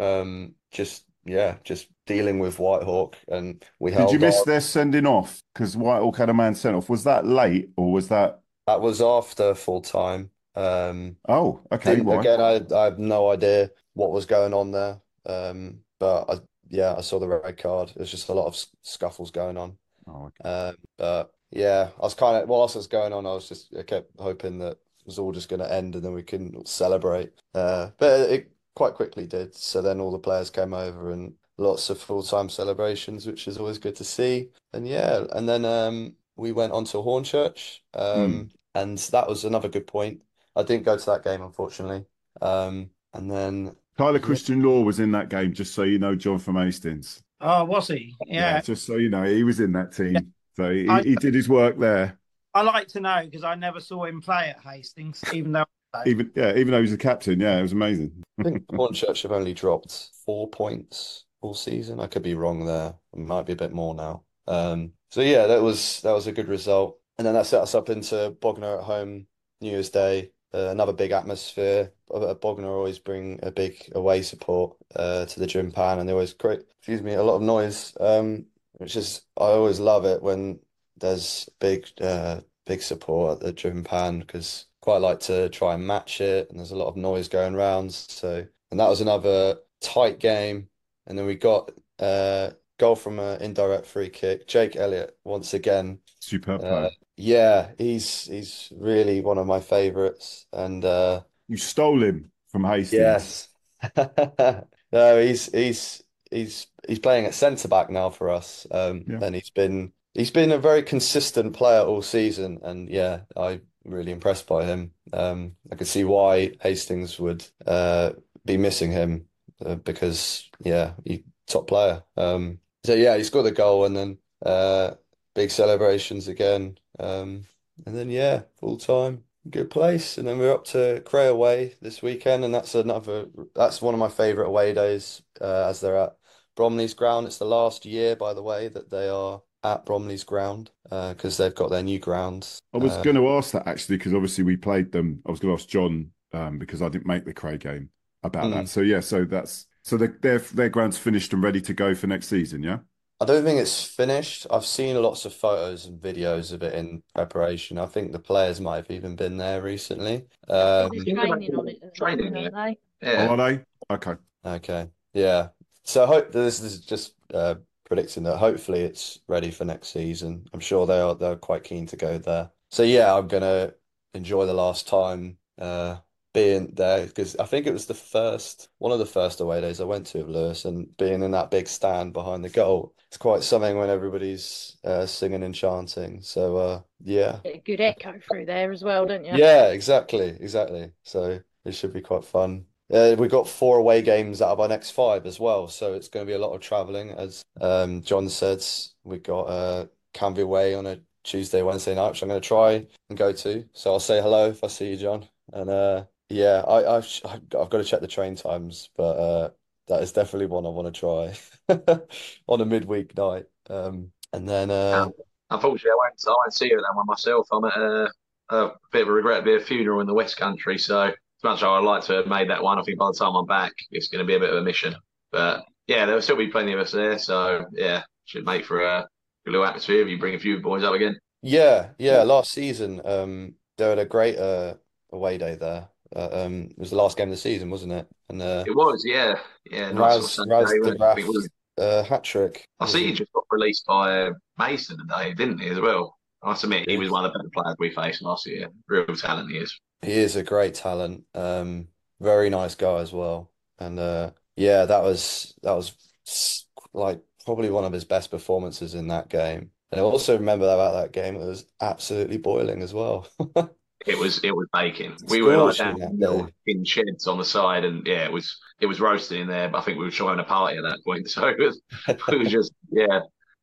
[0.00, 4.46] um just yeah, just dealing with Whitehawk, and we Did you miss on.
[4.46, 5.42] their sending off?
[5.54, 6.88] Because Whitehawk had a man sent off.
[6.88, 8.40] Was that late or was that?
[8.66, 10.30] That was after full time.
[10.54, 12.00] Um, Oh, okay.
[12.00, 15.00] again, I I have no idea what was going on there.
[15.26, 17.92] Um, but I yeah, I saw the red card.
[17.96, 19.76] There's just a lot of scuffles going on.
[20.06, 20.48] Oh, okay.
[20.48, 23.74] Um, but yeah, I was kind of whilst it was going on, I was just
[23.76, 26.64] I kept hoping that it was all just going to end and then we can
[26.66, 27.32] celebrate.
[27.54, 29.54] Uh, but it quite quickly did.
[29.54, 33.78] So then all the players came over and lots of full-time celebrations, which is always
[33.78, 34.48] good to see.
[34.72, 39.68] And yeah, and then um, we went on to Hornchurch, um, and that was another
[39.68, 40.22] good point.
[40.56, 42.04] I didn't go to that game, unfortunately.
[42.40, 46.38] Um, and then Tyler Christian Law was in that game, just so you know, John
[46.38, 47.22] from Hastings.
[47.40, 48.14] Oh, was he?
[48.26, 48.60] Yeah, Yeah.
[48.60, 50.32] just so you know, he was in that team.
[50.56, 52.18] So he, I- he did his work there.
[52.54, 55.64] I like to know because I never saw him play at Hastings, even though
[56.06, 57.40] Even yeah, even though he was the captain.
[57.40, 58.22] Yeah, it was amazing.
[58.38, 61.98] I think Hornchurch have only dropped four points all season.
[62.00, 62.94] I could be wrong there.
[63.14, 64.24] It might be a bit more now.
[64.46, 66.98] Um, so yeah, that was that was a good result.
[67.18, 69.26] And then that set us up into Bognor at home
[69.62, 70.32] New Year's Day.
[70.54, 71.92] Uh, another big atmosphere.
[72.12, 76.12] Uh, Bognor always bring a big away support uh, to the Dripping Pan, and they
[76.12, 77.96] always create, excuse me, a lot of noise.
[77.98, 80.58] Um, which is I always love it when
[80.98, 85.86] there's big uh, big support at the Dripping Pan because quite like to try and
[85.86, 87.92] match it, and there's a lot of noise going around.
[87.92, 90.68] So, and that was another tight game.
[91.06, 94.46] And then we got uh goal from an indirect free kick.
[94.46, 96.00] Jake Elliott once again.
[96.22, 100.46] Superb Uh, yeah, he's he's really one of my favorites.
[100.52, 103.38] And uh You stole him from Hastings.
[103.38, 103.48] yes.
[104.94, 108.66] No, he's he's he's he's playing at centre back now for us.
[108.70, 109.22] Um Yeah.
[109.22, 114.12] and he's been he's been a very consistent player all season and yeah, I'm really
[114.12, 114.92] impressed by him.
[115.14, 118.12] Um I could see why Hastings would uh
[118.44, 119.28] be missing him
[119.64, 122.04] uh, because yeah, he top player.
[122.18, 124.94] Um so yeah, he scored a goal and then uh
[125.34, 126.78] big celebrations again.
[126.98, 127.46] Um
[127.86, 129.24] and then yeah, full time.
[129.50, 130.18] good place.
[130.18, 134.00] And then we're up to Cray away this weekend, and that's another that's one of
[134.00, 136.16] my favourite away days, uh, as they're at
[136.54, 137.26] Bromley's ground.
[137.26, 141.36] It's the last year, by the way, that they are at Bromley's ground, uh, because
[141.36, 142.62] they've got their new grounds.
[142.74, 145.22] I was Uh, going to ask that actually because obviously we played them.
[145.26, 147.90] I was going to ask John um, because I didn't make the Cray game
[148.22, 148.52] about Mm.
[148.52, 148.68] that.
[148.68, 152.28] So yeah, so that's so their their ground's finished and ready to go for next
[152.28, 152.62] season.
[152.62, 152.78] Yeah.
[153.22, 154.48] I don't think it's finished.
[154.50, 157.78] I've seen lots of photos and videos of it in preparation.
[157.78, 160.24] I think the players might have even been there recently.
[160.48, 163.06] Um, There's training on it training, moment, aren't they?
[163.06, 163.28] Oh, Yeah.
[163.28, 163.64] are they?
[163.94, 164.14] Okay.
[164.44, 164.88] Okay.
[165.14, 165.48] Yeah.
[165.84, 167.54] So I hope this is just uh,
[167.84, 170.48] predicting that hopefully it's ready for next season.
[170.52, 172.50] I'm sure they are they're quite keen to go there.
[172.72, 173.74] So yeah, I'm gonna
[174.14, 175.98] enjoy the last time uh
[176.32, 179.80] being there because I think it was the first one of the first away days
[179.80, 182.94] I went to of Lewes and being in that big stand behind the goal.
[183.08, 186.22] It's quite something when everybody's uh, singing and chanting.
[186.22, 187.40] So uh yeah.
[187.44, 189.32] Get a good echo through there as well, don't you?
[189.34, 190.92] Yeah, exactly, exactly.
[191.02, 192.66] So it should be quite fun.
[192.92, 196.08] Uh, we've got four away games out of our next five as well, so it's
[196.08, 197.10] going to be a lot of travelling.
[197.10, 198.62] As um, John said,
[199.02, 202.86] we've got uh, Canvey away on a Tuesday, Wednesday night, which I'm going to try
[203.08, 203.64] and go to.
[203.72, 205.26] So I'll say hello if I see you, John.
[205.54, 209.50] And uh, yeah, I, I've I've got to check the train times, but uh,
[209.88, 211.98] that is definitely one I want to try
[212.48, 213.46] on a midweek night.
[213.68, 215.08] Um, and then uh,
[215.50, 217.46] Unfortunately, I won't, I won't see you at that one myself.
[217.52, 218.10] I'm at a,
[218.50, 220.78] a bit of a regret, a bit of a funeral in the West Country.
[220.78, 221.14] So, as
[221.44, 223.46] much as I'd like to have made that one, I think by the time I'm
[223.46, 224.94] back, it's going to be a bit of a mission.
[225.30, 227.18] But yeah, there'll still be plenty of us there.
[227.18, 229.06] So, yeah, should make for a
[229.44, 231.18] good little atmosphere if you bring a few boys up again.
[231.42, 232.22] Yeah, yeah.
[232.22, 234.74] Last season, um, they had a great uh
[235.10, 235.88] away day there.
[236.14, 238.06] Uh, um, it was the last game of the season, wasn't it?
[238.28, 239.38] And uh, It was, yeah.
[239.70, 241.02] Yeah, nice Raz Raz Sunday, wasn't?
[241.02, 241.48] I think it was-
[241.78, 242.64] uh, hat trick.
[242.80, 246.16] I see he just got released by Mason today, didn't he, as well?
[246.42, 248.68] I must admit, he was one of the better players we faced last year.
[248.88, 249.80] Real talent he is.
[250.02, 251.24] He is a great talent.
[251.34, 251.88] Um,
[252.20, 253.50] very nice guy as well.
[253.78, 259.08] And uh, yeah, that was that was like probably one of his best performances in
[259.08, 259.70] that game.
[259.90, 263.28] And I also remember about that game, it was absolutely boiling as well.
[264.06, 265.16] It was it was baking.
[265.28, 268.86] We were like down little in sheds on the side, and yeah, it was it
[268.86, 269.68] was roasting in there.
[269.68, 272.38] But I think we were showing a party at that point, so it was it
[272.38, 273.20] was just yeah.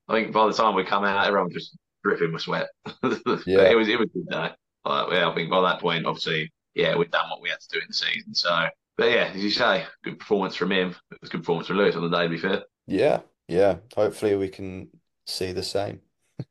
[0.08, 2.68] I think by the time we come out, everyone was just dripping with sweat.
[3.02, 3.70] But Yeah.
[3.70, 4.50] it was it was good day.
[4.86, 7.78] Yeah, I think by that point, obviously, yeah, we'd done what we had to do
[7.80, 8.34] in the season.
[8.34, 10.96] So, but yeah, as you say, good performance from him.
[11.12, 12.24] It was good performance from Lewes on the day.
[12.24, 13.76] To be fair, Yeah, yeah.
[13.96, 14.90] Hopefully we can
[15.28, 16.00] see the same.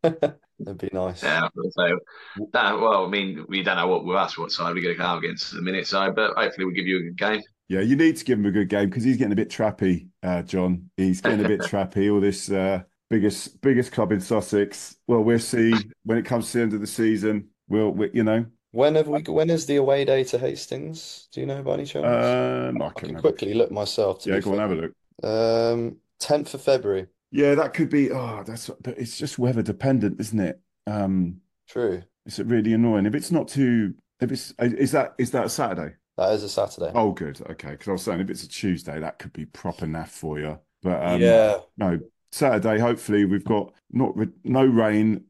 [0.60, 1.22] That'd be nice.
[1.22, 1.48] yeah.
[1.70, 1.98] So,
[2.36, 5.00] no, well, I mean, we don't know what with us what side we're going to
[5.02, 5.86] come against in a minute.
[5.86, 7.42] So, but hopefully, we'll give you a good game.
[7.68, 10.08] Yeah, you need to give him a good game because he's getting a bit trappy,
[10.22, 10.90] uh, John.
[10.96, 12.12] He's getting a bit trappy.
[12.12, 14.96] All this uh, biggest biggest club in Sussex.
[15.06, 17.48] Well, we'll see when it comes to the end of the season.
[17.68, 19.20] We'll, we, you know, When have we?
[19.22, 21.28] When is the away day to Hastings?
[21.32, 22.06] Do you know by any chance?
[22.06, 24.68] um, I I can can have a- quickly look myself to Yeah, go on, fair.
[24.68, 24.92] have a look.
[25.22, 27.06] Um, 10th of February.
[27.30, 28.10] Yeah, that could be.
[28.10, 28.70] Oh, that's.
[28.80, 30.60] But it's just weather dependent, isn't it?
[30.86, 32.02] Um, True.
[32.26, 33.94] it's really annoying if it's not too.
[34.20, 35.94] If it's is that is that a Saturday?
[36.16, 36.90] That is a Saturday.
[36.94, 37.40] Oh, good.
[37.50, 40.38] Okay, because I was saying if it's a Tuesday, that could be proper naff for
[40.40, 40.58] you.
[40.82, 41.58] But um, Yeah.
[41.76, 42.00] no,
[42.32, 42.78] Saturday.
[42.78, 45.24] Hopefully, we've got not no rain.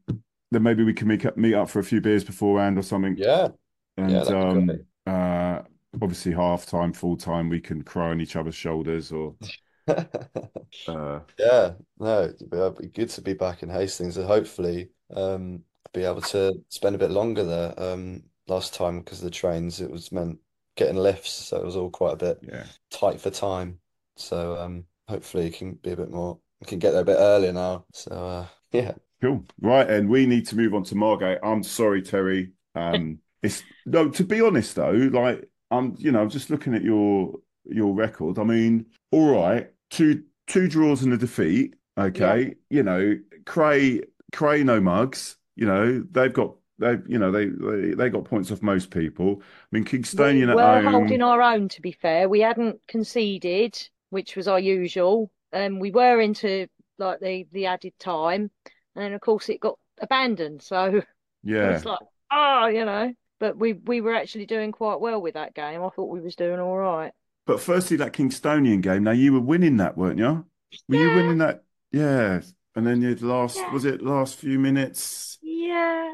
[0.51, 3.15] Then maybe we can meet up, meet up for a few beers beforehand or something.
[3.17, 3.49] Yeah.
[3.97, 4.71] And Yeah, um,
[5.05, 5.61] uh,
[6.01, 9.35] obviously half time, full time, we can cry on each other's shoulders or
[10.87, 11.73] uh, Yeah.
[11.99, 16.53] No, it'd be, good to be back in Hastings and hopefully um be able to
[16.69, 17.73] spend a bit longer there.
[17.77, 20.39] Um, last time because of the trains, it was meant
[20.75, 22.65] getting lifts, so it was all quite a bit yeah.
[22.89, 23.79] tight for time.
[24.15, 26.39] So um, hopefully it can be a bit more.
[26.61, 27.85] We can get there a bit earlier now.
[27.93, 28.93] So uh, yeah.
[29.21, 29.45] Cool.
[29.59, 31.39] Right, and we need to move on to Margate.
[31.43, 32.51] I'm sorry, Terry.
[32.75, 34.09] Um, it's no.
[34.09, 37.33] To be honest, though, like I'm, you know, I'm just looking at your
[37.65, 38.39] your record.
[38.39, 41.75] I mean, all right, two two draws and a defeat.
[41.97, 44.01] Okay, you know, Cray
[44.33, 45.37] Cray no mugs.
[45.55, 49.41] You know, they've got they, you know, they they they got points off most people.
[49.41, 50.85] I mean, We Kingstonian were at home.
[50.85, 52.29] holding our own, to be fair.
[52.29, 55.31] We hadn't conceded, which was our usual.
[55.53, 58.51] Um, we were into like the the added time,
[58.95, 60.61] and then of course it got abandoned.
[60.61, 61.01] So
[61.43, 61.99] yeah, it's like,
[62.31, 63.13] oh, you know.
[63.39, 65.83] But we we were actually doing quite well with that game.
[65.83, 67.13] I thought we was doing all right.
[67.49, 69.03] But firstly, that Kingstonian game.
[69.03, 70.45] Now you were winning that, weren't you?
[70.87, 71.63] Were you winning that?
[71.91, 72.41] Yeah.
[72.75, 73.73] And then you last Yeah.
[73.73, 75.39] was it last few minutes?
[75.41, 76.13] Yeah.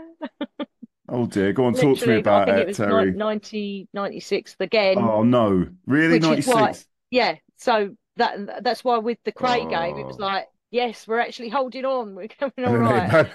[1.09, 3.11] Oh dear, go on, talk to me Literally, about it, it was Terry.
[3.11, 4.97] ni- 90, 96th again.
[4.97, 6.87] Oh no, really, why- 96?
[7.11, 10.23] Yeah, so that that's why with the Cray game, it was Oh.
[10.23, 12.15] like, yes, we're actually holding on.
[12.15, 13.29] We're coming all right.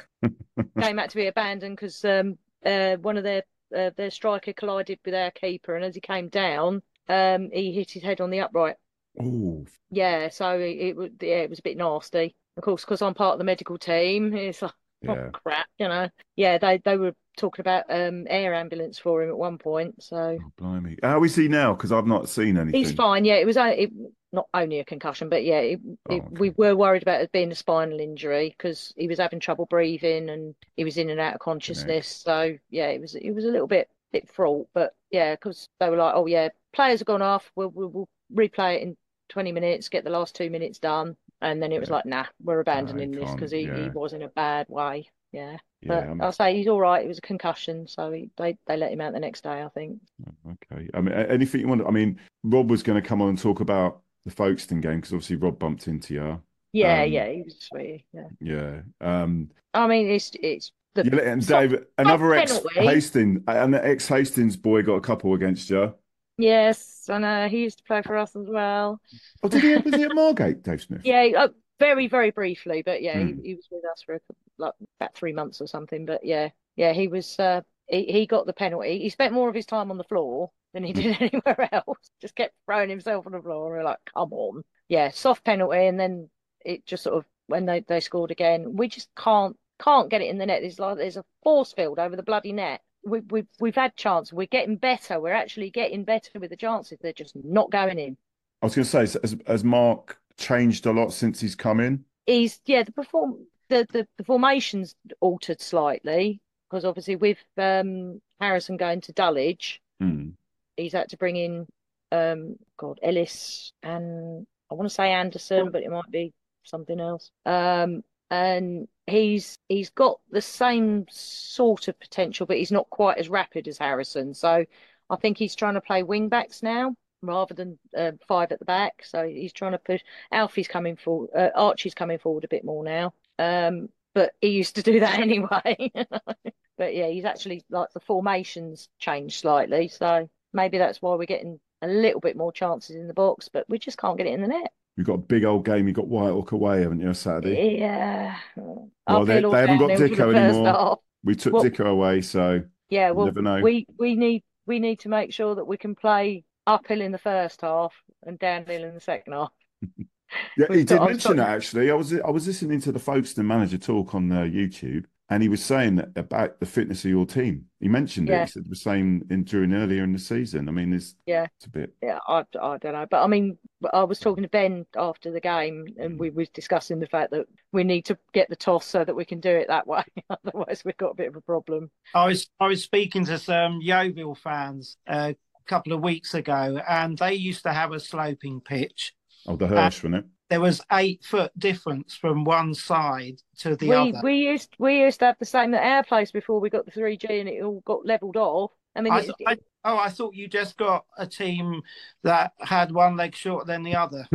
[0.80, 3.42] Game had to be abandoned because um, uh, one of their
[3.76, 7.90] uh, their striker collided with our keeper, and as he came down, um, he hit
[7.90, 8.76] his head on the upright.
[9.18, 12.36] Oh, Yeah, so it, it was yeah, it was a bit nasty.
[12.56, 14.72] Of course, because I'm part of the medical team, it's like
[15.08, 15.30] oh yeah.
[15.32, 16.08] crap, you know.
[16.36, 20.38] Yeah, they they were talking about um air ambulance for him at one point, so
[20.42, 20.96] Oh, blimey.
[21.02, 21.74] How is he now?
[21.74, 22.80] Because I've not seen anything.
[22.80, 23.24] he's fine.
[23.24, 23.90] Yeah, it was it,
[24.32, 26.36] not only a concussion, but yeah, it, Oh, it, okay.
[26.38, 30.30] we were worried about it being a spinal injury because he was having trouble breathing
[30.30, 32.06] and he was in and out of consciousness.
[32.06, 35.90] So yeah, it was it was a little bit bit fraught, but yeah, because they
[35.90, 37.50] were like, oh yeah, players have gone off.
[37.56, 38.96] We'll we'll, we'll replay it in
[39.30, 41.96] 20 minutes, get the last two minutes done, and then it was Yeah.
[41.96, 45.08] like, nah, we're abandoning this because he, he was in a bad way.
[45.32, 47.04] Yeah, Yeah, but I'm- I'll say he's all right.
[47.04, 49.68] It was a concussion, so he, they they let him out the next day, I
[49.68, 49.98] think.
[50.46, 50.88] Okay.
[50.92, 51.86] I mean, anything you want?
[51.86, 55.12] I mean, Rob was going to come on and talk about the Folkestone game because
[55.12, 56.42] obviously Rob bumped into you.
[56.72, 58.04] Yeah, Um, yeah, he was sweet.
[58.12, 58.80] Yeah, Yeah.
[59.00, 63.86] Um, I mean, it's it's the you let and Dave, another ex Hastings, and the
[63.86, 65.94] ex Hastings boy got a couple against you.
[66.40, 67.48] Yes, I know.
[67.48, 69.00] He used to play for us as well.
[69.42, 69.76] Oh, did he?
[69.76, 71.00] Was he at Margate, Dave Smith?
[71.04, 71.48] Yeah, uh,
[71.78, 73.26] very, very briefly, but yeah, Hmm.
[73.26, 74.20] he, he was with us for a,
[74.58, 76.06] like about three months or something.
[76.06, 77.38] But yeah, yeah, he was.
[77.38, 78.98] Uh, he he got the penalty.
[79.00, 82.10] He spent more of his time on the floor than he did anywhere else.
[82.20, 83.66] Just kept throwing himself on the floor.
[83.66, 84.62] And we're like, come on.
[84.88, 86.28] Yeah, soft penalty, and then
[86.64, 90.28] it just sort of when they they scored again, we just can't can't get it
[90.28, 90.60] in the net.
[90.62, 92.82] There's like there's a force field over the bloody net.
[93.04, 94.32] We, we've we've had chances.
[94.32, 95.20] We're getting better.
[95.20, 96.98] We're actually getting better with the chances.
[97.00, 98.16] They're just not going in.
[98.62, 102.04] I was going to say, has, has Mark changed a lot since he's come in?
[102.26, 108.76] He's yeah the perform the, the the formations altered slightly because obviously with um Harrison
[108.76, 110.30] going to Dulwich, Hmm.
[110.76, 111.66] he's had to bring in
[112.12, 116.32] um God Ellis and I want to say Anderson, but it might be
[116.64, 117.30] something else.
[117.46, 123.28] Um and he's he's got the same sort of potential, but he's not quite as
[123.28, 124.34] rapid as Harrison.
[124.34, 124.64] So
[125.08, 128.64] I think he's trying to play wing backs now rather than uh, five at the
[128.64, 129.04] back.
[129.04, 130.02] So he's trying to push.
[130.32, 131.30] Alfie's coming forward.
[131.36, 133.12] Uh, Archie's coming forward a bit more now.
[133.38, 135.92] Um, but he used to do that anyway.
[136.78, 139.88] but yeah, he's actually like the formations changed slightly.
[139.88, 143.68] So maybe that's why we're getting a little bit more chances in the box, but
[143.68, 144.72] we just can't get it in the net.
[144.96, 145.86] You've got a big old game.
[145.86, 147.78] You've got Whitehawk away, haven't you, Saturday?
[147.78, 148.36] Yeah.
[148.56, 150.66] Well, they- they haven't got Dicko anymore.
[150.66, 150.98] half.
[151.24, 153.60] We took Well- Dicko away, so Yeah, well, never know.
[153.60, 157.18] we we need we need to make sure that we can play uphill in the
[157.18, 159.52] first half and downhill in the second half.
[160.56, 161.90] Yeah, he did mention that actually.
[161.90, 165.48] I was I was listening to the Folkestone manager talk on uh, YouTube, and he
[165.48, 167.66] was saying that about the fitness of your team.
[167.78, 168.32] He mentioned it.
[168.32, 168.44] Yeah.
[168.46, 170.68] He said the same in during earlier in the season.
[170.68, 171.46] I mean, it's Yeah.
[171.56, 171.94] it's a bit.
[172.02, 173.06] Yeah, I, I don't know.
[173.08, 173.56] But I mean,
[173.94, 177.46] I was talking to Ben after the game and we were discussing the fact that
[177.72, 180.02] we need to get the toss so that we can do it that way.
[180.30, 181.90] Otherwise, we've got a bit of a problem.
[182.12, 186.80] I was I was speaking to some Yeovil fans uh, a couple of weeks ago,
[186.88, 189.14] and they used to have a sloping pitch.
[189.46, 190.24] Oh, the Huish, wasn't it?
[190.50, 194.20] There was eight foot difference from one side to the we other.
[194.22, 196.90] we used we used to have the same at our place before we got the
[196.90, 198.72] 3G and it all got leveled off.
[198.96, 201.82] I mean, I, it, I, oh, I thought you just got a team
[202.24, 204.26] that had one leg shorter than the other.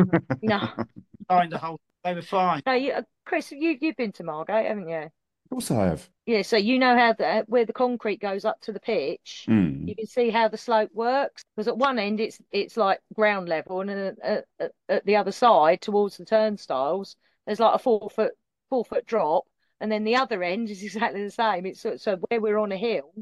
[0.41, 0.69] no,
[1.29, 2.61] Kind of whole, they were fine.
[2.65, 5.09] no, you, uh, Chris, you you've been to Margate, haven't you?
[5.45, 6.09] Of course, I have.
[6.25, 9.45] Yeah, so you know how the where the concrete goes up to the pitch.
[9.47, 9.87] Mm.
[9.87, 13.47] You can see how the slope works because at one end it's it's like ground
[13.47, 17.15] level, and then at, at, at the other side towards the turnstiles,
[17.45, 18.33] there's like a four foot
[18.69, 19.43] four foot drop,
[19.79, 21.65] and then the other end is exactly the same.
[21.67, 23.13] It's so, so where we're on a hill.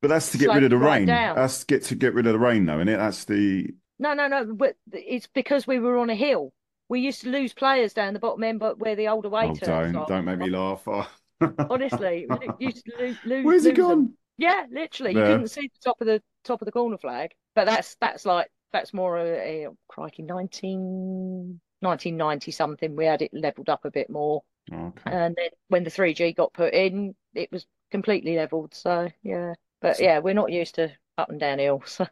[0.00, 1.06] But that's to get rid of the right rain.
[1.06, 1.36] down.
[1.36, 2.96] That's to get to get rid of the rain, though, isn't it?
[2.96, 3.74] That's the.
[3.98, 6.52] No, no, no, but it's because we were on a hill.
[6.88, 9.54] We used to lose players down the bottom end, but where the older way Oh,
[9.54, 10.86] turns don't don't make me laugh.
[11.68, 13.18] Honestly, we used to lose.
[13.24, 14.00] lose Where's he lose them.
[14.00, 14.14] gone?
[14.38, 15.24] Yeah, literally, you Yeah.
[15.24, 17.32] couldn't see the top of the top of the corner flag.
[17.54, 22.96] But that's that's like that's more a, a oh, crikey 19, 1990 something.
[22.96, 25.12] We had it leveled up a bit more, Okay.
[25.12, 28.74] and then when the three G got put in, it was completely leveled.
[28.74, 32.00] So yeah, but yeah, we're not used to up and down hills.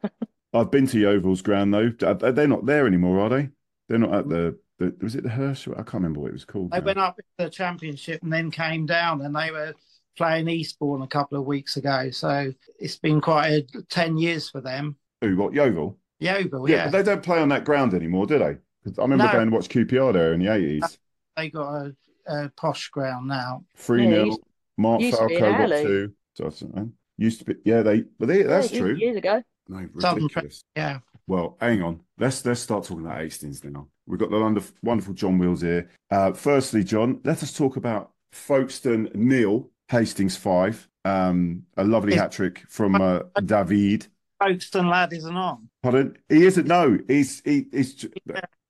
[0.52, 1.90] I've been to Yeovil's ground though.
[1.90, 3.50] They're not there anymore, are they?
[3.88, 4.58] They're not at the.
[4.80, 5.70] The was it the Huish?
[5.72, 6.70] I can't remember what it was called.
[6.72, 6.84] They now.
[6.86, 9.74] went up to the championship and then came down, and they were
[10.16, 12.10] playing Eastbourne a couple of weeks ago.
[12.10, 14.96] So it's been quite a, ten years for them.
[15.20, 15.36] Who?
[15.36, 15.52] What?
[15.52, 15.96] Yeovil?
[16.18, 18.56] Yeovil, Yeah, yeah, but they don't play on that ground anymore, do they?
[18.84, 19.32] 'Cause I remember No.
[19.32, 20.98] going to watch QPR there in the eighties.
[21.36, 23.64] they got a, a posh ground now.
[23.76, 24.40] Three Yeah, 0 used-
[24.78, 26.14] Mark used to Falco got two.
[26.34, 26.92] So I don't know.
[27.18, 27.54] Used to be.
[27.66, 28.02] Yeah, they.
[28.18, 28.94] But they, that's Yeah, true.
[28.94, 29.42] Years ago.
[29.68, 30.64] No, Southern ridiculous.
[30.74, 32.00] Yeah, Well, hang on.
[32.18, 33.88] Let's let's start talking about Hastings now.
[34.10, 35.88] We've got the wonderful, John Wills here.
[36.10, 40.88] Uh, firstly, John, let us talk about Folkestone nil, Hastings five.
[41.04, 44.08] Um, a lovely hat trick from uh, David.
[44.40, 45.68] Folkestone lad isn't on.
[45.82, 46.18] Pardon?
[46.28, 46.66] He isn't.
[46.66, 48.06] No, he's he, he's.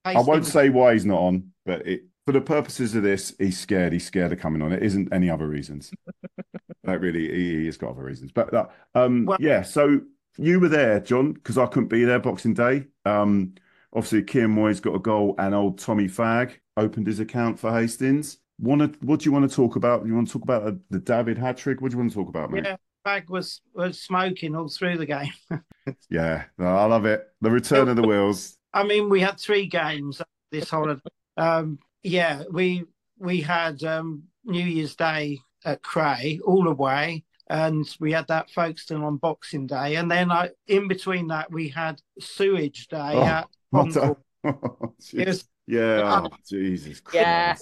[0.04, 3.58] I won't say why he's not on, but it, for the purposes of this, he's
[3.58, 3.92] scared.
[3.92, 4.72] He's scared of coming on.
[4.72, 5.90] It isn't any other reasons.
[6.84, 8.30] like really, he, he has got other reasons.
[8.32, 9.62] But uh, um, Well- yeah.
[9.62, 10.00] So
[10.36, 12.86] you were there, John, because I couldn't be there Boxing Day.
[13.04, 13.54] Um,
[13.92, 18.38] obviously, Kieran Moyes got a goal, and old Tommy Fag opened his account for Hastings.
[18.58, 19.06] Want to?
[19.06, 20.06] What do you want to talk about?
[20.06, 21.80] You want to talk about the, the David hat trick?
[21.80, 22.64] What do you want to talk about, mate?
[22.64, 25.32] Yeah, Bag was was smoking all through the game.
[26.08, 27.26] Yeah, no, I love it.
[27.40, 28.56] The return of the wheels.
[28.72, 30.20] I mean, we had three games
[30.52, 31.00] this holiday.
[31.36, 32.84] Um, yeah, we
[33.18, 39.02] we had um, New Year's Day at Cray, all away, and we had that Folkestone
[39.04, 43.48] on Boxing Day, and then I, in between that we had Sewage Day Oh, at
[43.70, 44.16] What Concord.
[44.44, 47.14] Oh, a- It was- yeah, oh, Jesus Christ.
[47.14, 47.56] Yeah.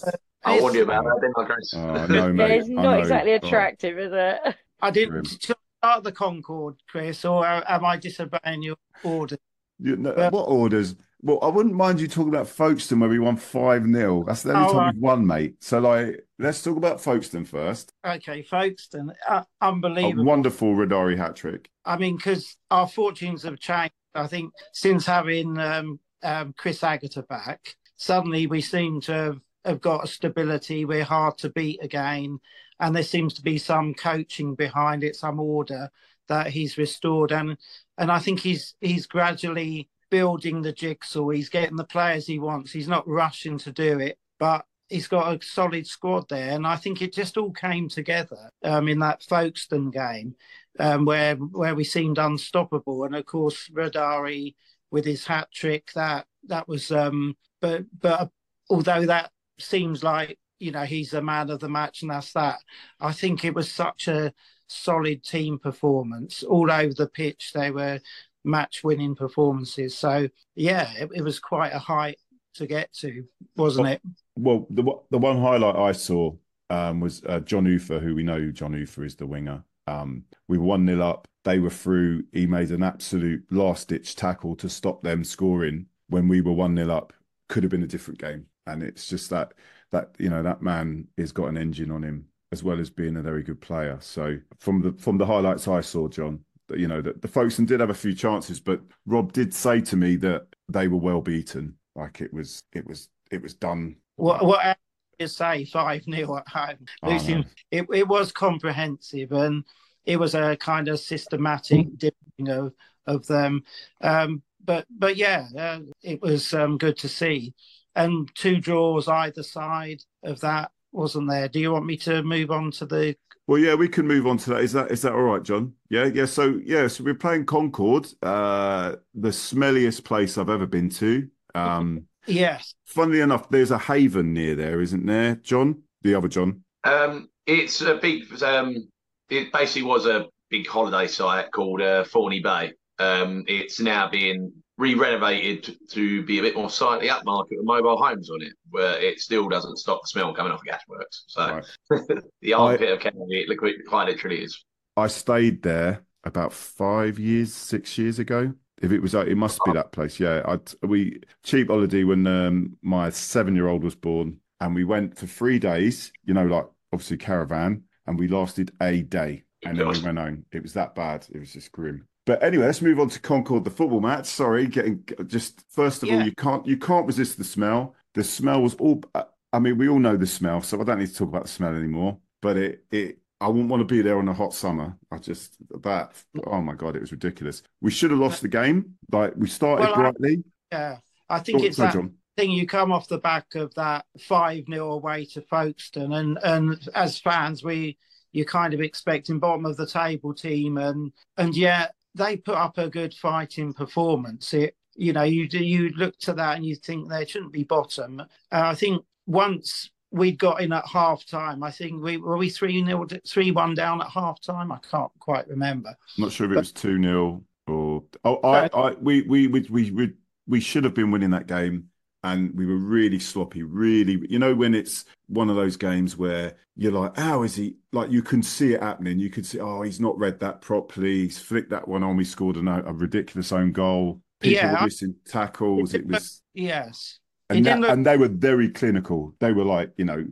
[0.45, 1.75] I warned you about that, didn't I, Chris?
[1.75, 2.49] Oh, no, mate.
[2.49, 2.93] Yeah, it's I not know.
[2.93, 3.37] exactly Oh.
[3.37, 4.55] attractive, is it?
[4.81, 9.37] I didn't start the Concord, Chris, or uh, am I disobeying your order?
[9.81, 10.31] You know, Yeah.
[10.31, 10.95] what orders?
[11.21, 14.25] Well, I wouldn't mind you talking about Folkestone where we won 5 0.
[14.25, 14.95] That's the only Oh, time right.
[14.95, 15.63] we've won, mate.
[15.63, 17.93] So, like, let's talk about Folkestone first.
[18.07, 20.25] Okay, Folkestone, uh, A unbelievable.
[20.25, 21.71] wonderful Rodari hat trick.
[21.85, 23.93] I mean, because our fortunes have changed.
[24.15, 29.81] I think since having um, um, Chris Agutter back, suddenly we seem to have, have
[29.81, 30.85] got a stability.
[30.85, 32.39] We're hard to beat again,
[32.81, 35.91] and there seems to be some coaching behind it, some order
[36.29, 37.57] that he's restored, and
[37.97, 41.29] and I think he's he's gradually building the jigsaw.
[41.31, 42.73] He's getting the players he wants.
[42.73, 46.77] He's not rushing to do it, but he's got a solid squad there, and I
[46.77, 50.35] think it just all came together um, in that Folkestone game
[50.79, 53.05] um, where where we seemed unstoppable.
[53.05, 54.55] And of course, Rodari
[54.91, 56.91] with his hat trick that that was.
[56.91, 58.31] Um, but but
[58.71, 62.59] although that seems like you know he's the man of the match and that's that,
[63.01, 64.33] I think it was such a
[64.69, 67.53] solid team performance all over the pitch.
[67.55, 68.01] They were
[68.49, 69.97] match winning performances.
[69.97, 72.19] So yeah, it, it was quite a height
[72.55, 73.25] to get to,
[73.57, 74.03] wasn't it?
[74.37, 76.35] Well, the one- the one highlight I saw
[76.71, 79.63] um, was uh, John Ufer, who we know John Ufer is the winger.
[79.87, 81.27] Um, we were 1 nil up.
[81.45, 82.25] They were through.
[82.33, 86.75] He made an absolute last ditch tackle to stop them scoring when we were 1
[86.75, 87.13] nil up.
[87.49, 88.47] Could have been a different game.
[88.67, 89.55] And it's just that,
[89.93, 93.17] that you know, that man has got an engine on him as well as being
[93.17, 93.99] a very good player.
[94.01, 96.41] So from the from the highlights I saw, John,
[96.77, 99.97] you know, that the Folkestone did have a few chances, but Rob did say to
[99.97, 101.77] me that they were well beaten.
[101.95, 103.97] Like it was, it was, it was done.
[104.17, 104.77] What what
[105.19, 106.87] you say five 0 at home?
[107.03, 107.45] Oh, no.
[107.71, 109.65] it, it was comprehensive and
[110.05, 112.73] it was a kind of systematic dipping of
[113.07, 113.63] of them.
[114.01, 117.55] Um, but but yeah, uh, it was um, good to see,
[117.95, 121.49] and two draws either side of that wasn't there.
[121.49, 123.17] Do you want me to move on to the?
[123.49, 124.61] Well, yeah, we can move on to that.
[124.61, 125.73] Is that is that all right, John?
[125.89, 126.27] Yeah, yeah.
[126.27, 131.27] So yeah, so we're playing Concord, uh, the smelliest place I've ever been to.
[131.55, 135.83] Um, Yes, funnily enough, there's a haven near there, isn't there, John?
[136.03, 136.63] The other John.
[136.85, 138.43] Um, it's a big.
[138.43, 138.87] Um,
[139.31, 142.75] it basically was a big holiday site called uh, Thorney Bay.
[142.99, 148.31] Um, it's now being re-renovated to, be a bit more slightly upmarket with mobile homes
[148.31, 151.25] on it, where it still doesn't stop the smell coming off the gasworks.
[151.27, 151.61] So
[151.91, 152.23] Right.
[152.41, 154.65] the armpit of Canvey, it quite literally is.
[154.97, 158.53] I stayed there about five years, six years ago.
[158.81, 160.21] If it was, uh, it must be that place.
[160.21, 165.27] Yeah, I we cheap holiday when um, my seven-year-old was born, and we went for
[165.27, 166.13] three days.
[166.25, 170.45] You know, like obviously caravan, and we lasted a day, and then we went home.
[170.53, 171.27] It was that bad.
[171.33, 172.07] It was just grim.
[172.29, 174.27] But anyway, let's move on to Concord, the football match.
[174.27, 177.95] Sorry, getting just first of all, you can't you can't resist the smell.
[178.13, 179.03] The smell was all.
[179.15, 181.45] Uh, I mean, we all know the smell, so I don't need to talk about
[181.45, 182.19] the smell anymore.
[182.43, 184.95] But it it I wouldn't want to be there on a hot summer.
[185.11, 186.13] I just that
[186.47, 187.63] oh my god, it was ridiculous.
[187.81, 188.97] We should have lost the game.
[189.11, 190.45] Like we started Well, I- brightly.
[190.71, 190.99] yeah.
[191.31, 192.15] I think Oh, it's sorry, that John.
[192.37, 196.89] thing you come off the back of that 5 0 away to Folkestone and and
[196.95, 197.97] as fans we
[198.33, 202.79] you're kind of expecting bottom of the table team and and yet they put up
[202.79, 204.55] a good fighting performance.
[204.55, 208.21] It you know you you look to that and you think they shouldn't be bottom.
[208.21, 212.49] Uh, I think once we'd got in at half time I think we were we
[212.49, 215.91] 3 0 3 1 down at half time I can't quite remember.
[215.91, 219.67] I'm not sure if it was two 0 or oh I, I we, we we
[219.69, 220.13] we we
[220.47, 221.91] we should have been winning that game.
[222.25, 224.21] And we were really sloppy, really.
[224.29, 227.77] You know, when it's one of those games where you're like, how is he?
[227.93, 229.19] Like, you can see it happening.
[229.19, 231.23] You could see, oh, he's not read that properly.
[231.25, 232.17] He's flicked that one on.
[232.17, 234.21] We scored a, a ridiculous own goal.
[234.41, 235.95] People Yeah, were missing tackles.
[235.95, 239.35] It was, yes and, that- look- and they were very clinical.
[239.41, 240.27] They were like, you know,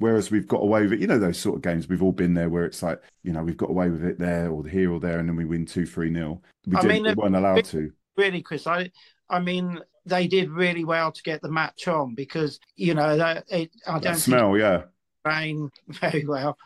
[0.00, 2.32] Whereas we've got away with it, you know, those sort of games we've all been
[2.32, 5.00] there where it's like, you know, we've got away with it there or here or
[5.00, 6.40] there, and then we win two, three nil.
[6.68, 7.90] We, I didn't, mean, we weren't allowed to.
[8.16, 8.68] really, Chris.
[8.68, 8.92] I,
[9.28, 13.44] I mean, they did really well to get the match on because you know that
[13.48, 14.84] it, I don't smell, yeah.
[15.24, 16.56] rain very well.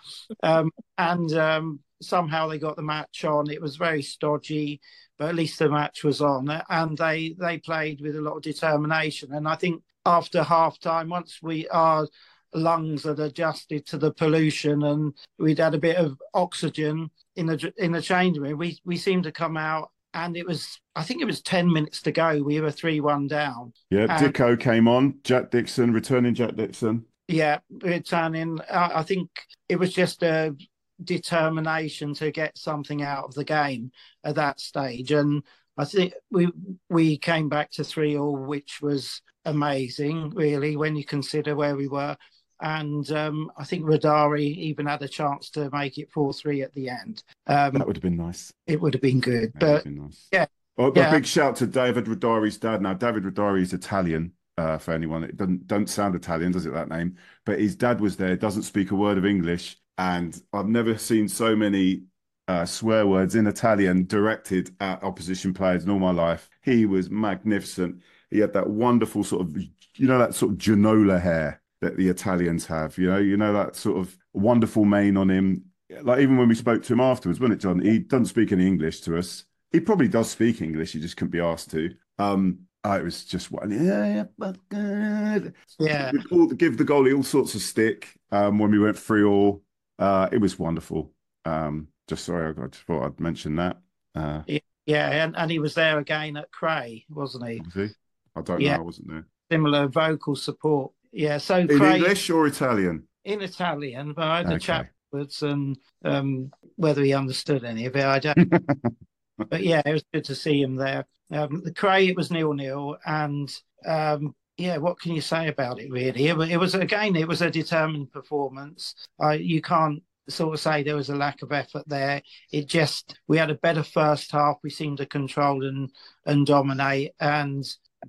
[0.43, 3.51] Um, and um, somehow they got the match on.
[3.51, 4.81] It was very stodgy,
[5.19, 6.49] but at least the match was on.
[6.69, 9.33] And they they played with a lot of determination.
[9.33, 12.07] And I think after half time, once we our
[12.55, 17.73] lungs had adjusted to the pollution and we'd had a bit of oxygen in the
[17.79, 19.91] in the change room, we we seemed to come out.
[20.15, 22.43] And it was, I think it was 10 minutes to go.
[22.43, 23.73] We were 3 1 down.
[23.91, 27.07] Yeah, Um, Dicko came on, Jack Dixon, returning Jack Dixon.
[27.29, 28.59] Yeah, returning.
[28.71, 29.31] I I think
[29.69, 30.55] it was just a
[31.03, 33.91] determination to get something out of the game
[34.25, 35.43] at that stage, and
[35.79, 36.51] I think we
[36.91, 41.89] we came back to three all, which was amazing, really, when you consider where we
[41.89, 42.17] were.
[42.63, 46.73] And um, I think Rodari even had a chance to make it four three at
[46.75, 47.23] the end.
[47.47, 48.53] Um, That would have been nice.
[48.67, 50.29] it would have been good, That but been nice.
[50.33, 50.47] yeah.
[50.79, 51.09] Oh, Yeah.
[51.09, 52.81] A big shout to David Rodari's dad.
[52.81, 54.33] Now, David Rodari is Italian.
[54.59, 56.75] Uh, for anyone, it doesn't don't sound Italian, does it?
[56.75, 58.37] That name, but his dad was there.
[58.37, 62.03] Doesn't speak a word of English, and I've never seen so many
[62.49, 66.51] uh, swear words in Italian directed at opposition players in all my life.
[66.61, 68.03] He was magnificent.
[68.31, 72.09] He had that wonderful sort of, you know, that sort of Ginola hair that the
[72.09, 72.97] Italians have.
[72.97, 75.65] You know, you know that sort of wonderful mane on him.
[76.03, 77.81] Like even when we spoke to him afterwards, wasn't it, John?
[77.81, 79.45] He doesn't speak any English to us.
[79.73, 80.93] He probably does speak English.
[80.93, 81.95] He just couldn't be asked to.
[82.19, 83.71] Um, oh, it was just one.
[83.71, 85.39] Yeah, yeah,
[85.79, 86.13] yeah,
[86.57, 89.63] give the goalie all sorts of stick um, when we went three all.
[89.99, 91.13] Uh, it was wonderful.
[91.45, 93.79] Um, just sorry, I just thought I'd mention that.
[94.15, 94.43] Uh,
[94.87, 97.61] yeah, and, and he was there again at Cray, wasn't he?
[97.61, 97.89] was he?
[98.35, 98.77] I don't Yeah.
[98.77, 98.83] know.
[98.83, 99.27] I wasn't there.
[99.51, 100.93] Similar vocal support.
[101.13, 103.07] Yeah, so In Cray English or Italian?
[103.25, 107.95] in Italian, but I had a chat afterwards, and um, whether he understood any of
[107.97, 108.51] it, I don't.
[109.51, 111.07] but yeah, it was good to see him there.
[111.31, 113.55] Um, the Cray, it was nil nil, and
[113.87, 115.91] um, yeah, what can you say about it?
[115.91, 118.95] Really, it, it was again, it was a determined performance.
[119.21, 122.23] I you can't sort of say there was a lack of effort there.
[122.53, 124.57] It just we had a better first half.
[124.63, 125.91] We seemed to control and
[126.27, 127.65] and dominate, and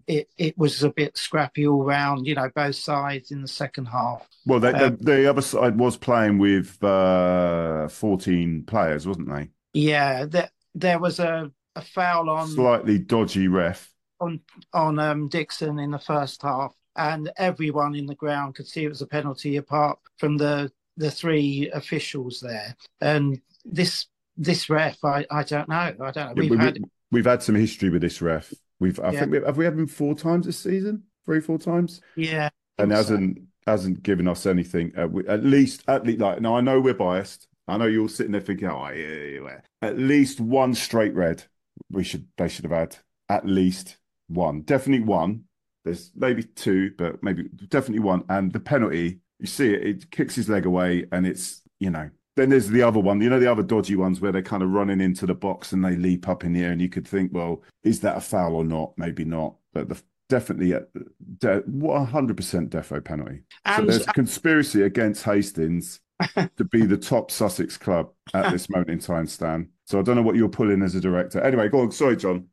[0.08, 2.26] it it was a bit scrappy all round.
[2.28, 4.28] You know, both sides in the second half.
[4.46, 9.50] Well, they, Um, the, the other side was playing with uh, 14 players, wasn't they?
[9.74, 13.92] Yeah, there there was a, a foul on Slightly dodgy ref.
[14.20, 14.42] on
[14.74, 18.90] on um, Dixon in the first half, and everyone in the ground could see it
[18.90, 22.76] was a penalty apart from the the three officials there.
[23.02, 26.34] And this this ref, I, I don't know, I don't know.
[26.36, 26.80] Yeah, We've we, had
[27.16, 28.54] have had some history with this ref.
[28.84, 29.20] We've, I Yeah.
[29.22, 31.04] think, we, have we had him four times this season?
[31.26, 32.02] Three, four times?
[32.16, 34.92] yeah, and hasn't hasn't given us anything.
[34.98, 37.48] Uh, we, at least, at least, like now, I know we're biased.
[37.66, 41.46] I know you're sitting there thinking, "Oh, yeah, yeah, yeah." At least one straight red.
[41.90, 42.28] We should.
[42.38, 42.98] They should have had
[43.30, 44.62] at least one.
[44.64, 45.46] Definitely one.
[45.86, 48.24] There's maybe two, but maybe definitely one.
[48.28, 49.84] And the penalty, you see it.
[49.88, 52.10] It kicks his leg away, and it's you know.
[52.36, 54.72] Then there's the other one, you know, the other dodgy ones where they're kind of
[54.72, 57.32] running into the box and they leap up in the air, and you could think,
[57.34, 58.94] well, is that a foul or not?
[58.98, 60.80] Maybe not, but the definitely, uh,
[61.38, 63.42] de- 100% defo penalty.
[63.76, 66.00] So there's a conspiracy against Hastings
[66.58, 69.70] to be the top Sussex club at this moment in time, Stan.
[69.86, 71.40] So I don't know what you're pulling as a director.
[71.42, 71.92] Anyway, go on.
[71.92, 72.48] Sorry, John.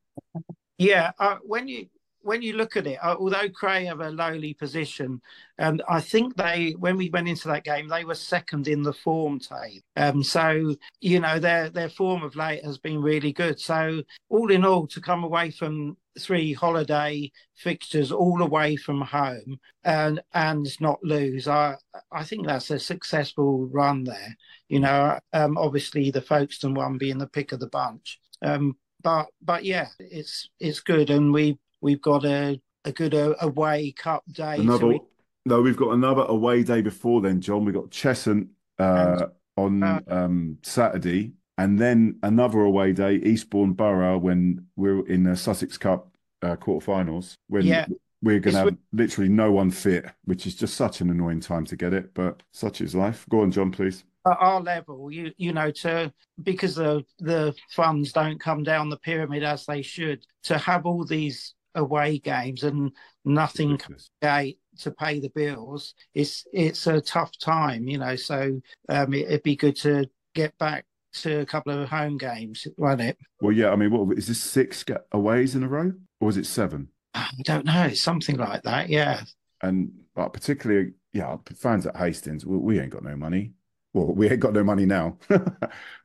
[0.78, 1.87] Yeah, uh, when you
[2.23, 5.21] when you look at it, uh, although Cray have a lowly position,
[5.59, 8.93] and I think they when we went into that game, they were second in the
[8.93, 9.85] form table.
[9.97, 13.61] Um, so you know their their form of late has been really good.
[13.61, 19.61] So all in all, to come away from three holiday fixtures all away from home
[19.85, 21.77] and and not lose, I
[22.12, 24.37] I think that's a successful run there.
[24.68, 28.21] You know, um, obviously the Folkestone one being the pick of the bunch.
[28.43, 33.35] Um, but but yeah, it's it's good, and we we've got a a good uh,
[33.43, 34.57] away cup day.
[34.66, 35.01] so we-
[35.47, 37.64] No, we've got another away day before then, John.
[37.64, 39.26] We've got Cheshunt uh,
[39.57, 45.37] on Uh, um, Saturday, and then another away day, Eastbourne Borough, when we're in the
[45.37, 46.11] Sussex Cup
[46.43, 47.35] uh, quarterfinals.
[47.49, 47.87] When Yeah.
[48.22, 51.64] we're going to have literally no one fit, which is just such an annoying time
[51.66, 53.26] to get it, but such is life.
[53.28, 54.05] Go on, John, please.
[54.26, 56.12] at our level, you you know, to
[56.43, 61.05] because the the funds don't come down the pyramid as they should, to have all
[61.07, 62.93] these away games and
[63.25, 63.79] nothing
[64.21, 68.16] to pay the bills, it's it's a tough time, you know.
[68.16, 72.66] So um, it, it'd be good to get back to a couple of home games,
[72.77, 73.18] won't it?
[73.41, 76.47] Well, yeah, I mean, what is this six aways in a row, or is it
[76.47, 76.89] seven?
[77.14, 78.89] I don't know, something like that.
[78.89, 79.23] Yeah,
[79.62, 83.53] And uh, particularly yeah, fans at Hastings, we, we ain't got no money.
[83.93, 85.18] Well, we ain't got no money now.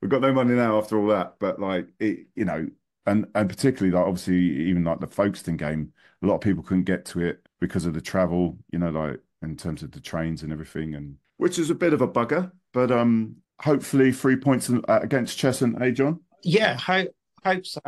[0.02, 1.36] We've got no money now after all that.
[1.40, 2.68] But like it, you know,
[3.06, 6.84] and and particularly like obviously even like the Folkestone game, a lot of people couldn't
[6.84, 8.58] get to it because of the travel.
[8.72, 11.94] You know, like in terms of the trains and everything, and which is a bit
[11.94, 12.52] of a bugger.
[12.74, 16.20] But um, hopefully three points uh, against Cheshunt, eh, John?
[16.44, 17.10] Yeah, hope
[17.44, 17.82] hope so.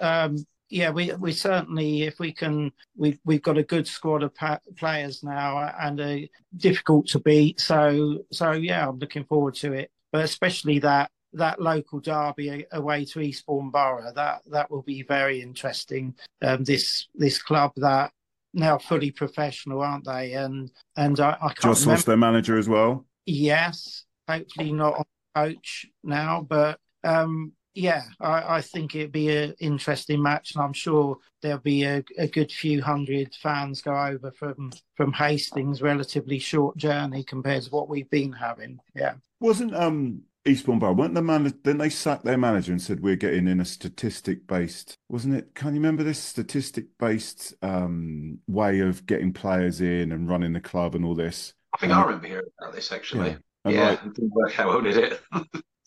[0.00, 0.36] Um,
[0.68, 4.60] yeah, we we certainly, if we can, we've we've got a good squad of pa-
[4.76, 7.60] players now, and a difficult to beat.
[7.60, 9.90] So so yeah, I'm looking forward to it.
[10.12, 15.40] But especially that that local derby away to Eastbourne Borough, that that will be very
[15.40, 16.14] interesting.
[16.42, 18.12] Um, this this club that
[18.52, 20.32] now fully professional, aren't they?
[20.32, 21.96] And and I, I can't Joss remember.
[21.96, 23.06] lost their manager as well.
[23.26, 25.04] Yes, hopefully not on
[25.34, 30.72] coach now, but um, yeah, I, I think it'd be an interesting match, and I'm
[30.72, 35.80] sure there'll be a, a good few hundred fans go over from from Hastings.
[35.80, 38.80] Relatively short journey compared to what we've been having.
[38.96, 43.00] Yeah, Wasn't um Eastbourne Borough, weren't the man then they sacked their manager and said
[43.00, 48.38] we're getting in a statistic based wasn't it can you remember this statistic based um
[48.46, 51.52] way of getting players in and running the club and all this?
[51.74, 53.30] I think And I remember hearing about this actually.
[53.30, 53.36] Yeah.
[53.64, 55.20] And Yeah, like- it didn't work out well, did it?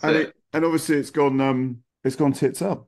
[0.03, 2.87] and it, and obviously it's gone um it's gone tits up.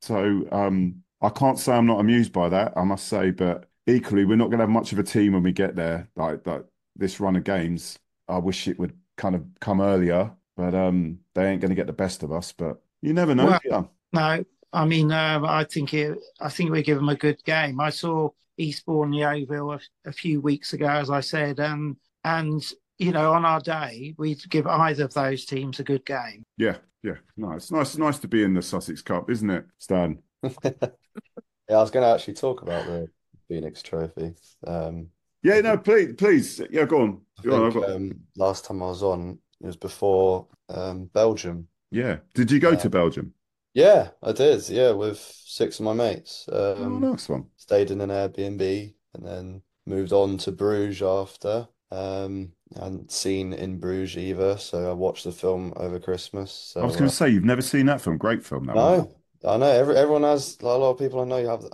[0.00, 4.24] So um I can't say I'm not amused by that, I must say, but equally
[4.24, 6.08] we're not gonna have much of a team when we get there.
[6.16, 6.64] Like like
[6.96, 7.98] this run of games.
[8.28, 11.92] I wish it would kind of come earlier, but um they ain't gonna get the
[11.92, 13.46] best of us, but you never know.
[13.46, 13.82] Well- yeah.
[14.12, 17.80] no, I mean um, I think it, I think we give them a good game.
[17.80, 22.62] I saw Eastbourne Yeovil a, a few weeks ago, as I said, and and
[22.98, 26.44] you know on our day we'd give either of those teams a good game.
[26.56, 27.16] Yeah, yeah.
[27.36, 30.18] No, it's nice nice to be in the Sussex Cup, isn't it, Stan?
[31.68, 33.08] Yeah, I was going to actually talk about the
[33.48, 34.34] Phoenix Trophy.
[34.66, 35.08] Um,
[35.42, 36.60] Yeah, no, please, please.
[36.70, 37.20] Yeah, go on.
[37.38, 41.06] I Go on, I've got- um, last time I was on, it was before um,
[41.06, 41.68] Belgium.
[41.90, 42.18] Yeah.
[42.34, 43.34] Did you go Uh, to Belgium?
[43.74, 44.68] Yeah, I did.
[44.68, 46.48] Yeah, with six of my mates.
[46.76, 47.50] Oh, Um, nice one.
[47.56, 51.68] stayed in an Airbnb and then moved on to Bruges after.
[51.90, 56.52] Um, hadn't seen In Bruges either, so I watched the film over Christmas.
[56.52, 58.16] So I was going uh, to say you've never seen that film.
[58.18, 58.94] Great film, that one.
[58.94, 61.64] no, I know every, everyone has a lot of people I know you have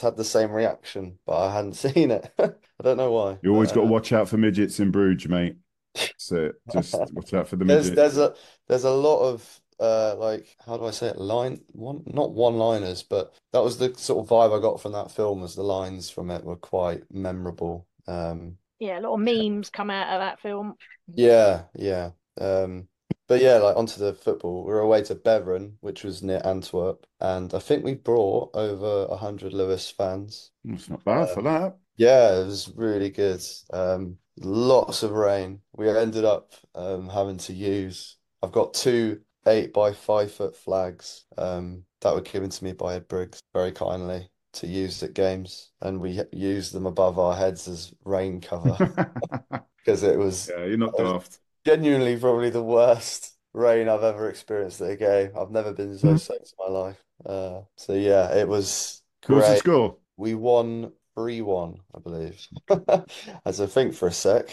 [0.00, 2.32] had the same reaction, but I hadn't seen it.
[2.38, 3.38] I don't know why.
[3.42, 5.56] You always but, got to uh, watch out for midgets in Bruges, mate.
[5.94, 6.54] That's it.
[6.68, 7.92] Just watch out for the There's midgets.
[7.92, 8.34] there's a
[8.68, 13.02] there's a lot of uh like how do I say it line one not one-liners
[13.02, 16.10] but that was the sort of vibe I got from that film as the lines
[16.10, 20.40] from it were quite memorable um Yeah, a lot of memes come out of that
[20.40, 20.76] film.
[21.14, 22.10] yeah yeah
[22.40, 22.88] um
[23.26, 27.06] but yeah like onto the football we were away to Beveren which was near Antwerp
[27.20, 31.76] and I think we brought over a hundred Lewes fans It's not bad for that.
[32.00, 33.42] Yeah, it was really good.
[33.72, 35.60] Um, lots of rain.
[35.74, 38.16] We ended up um, having to use.
[38.42, 42.94] I've got two eight by five foot flags um, that were given to me by
[42.94, 47.68] Ed Briggs very kindly to use at games, and we used them above our heads
[47.68, 48.82] as rain cover
[49.84, 51.38] because it was Yeah, you're not daft.
[51.64, 55.32] genuinely probably the worst rain I've ever experienced at a game.
[55.36, 57.04] I've never been so soaked in my life.
[57.24, 59.56] Uh, so yeah, it was What was the great.
[59.56, 59.96] score?
[60.16, 62.46] We won 3-1, I believe.
[63.44, 64.48] As I think for a sec,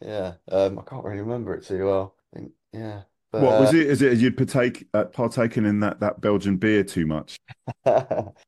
[0.00, 2.14] yeah, um, I can't really remember it too well.
[2.34, 3.02] I think, yeah,
[3.32, 3.86] but What was uh, it?
[3.88, 7.36] Is it you'd partake uh, partaken in that that Belgian beer too much?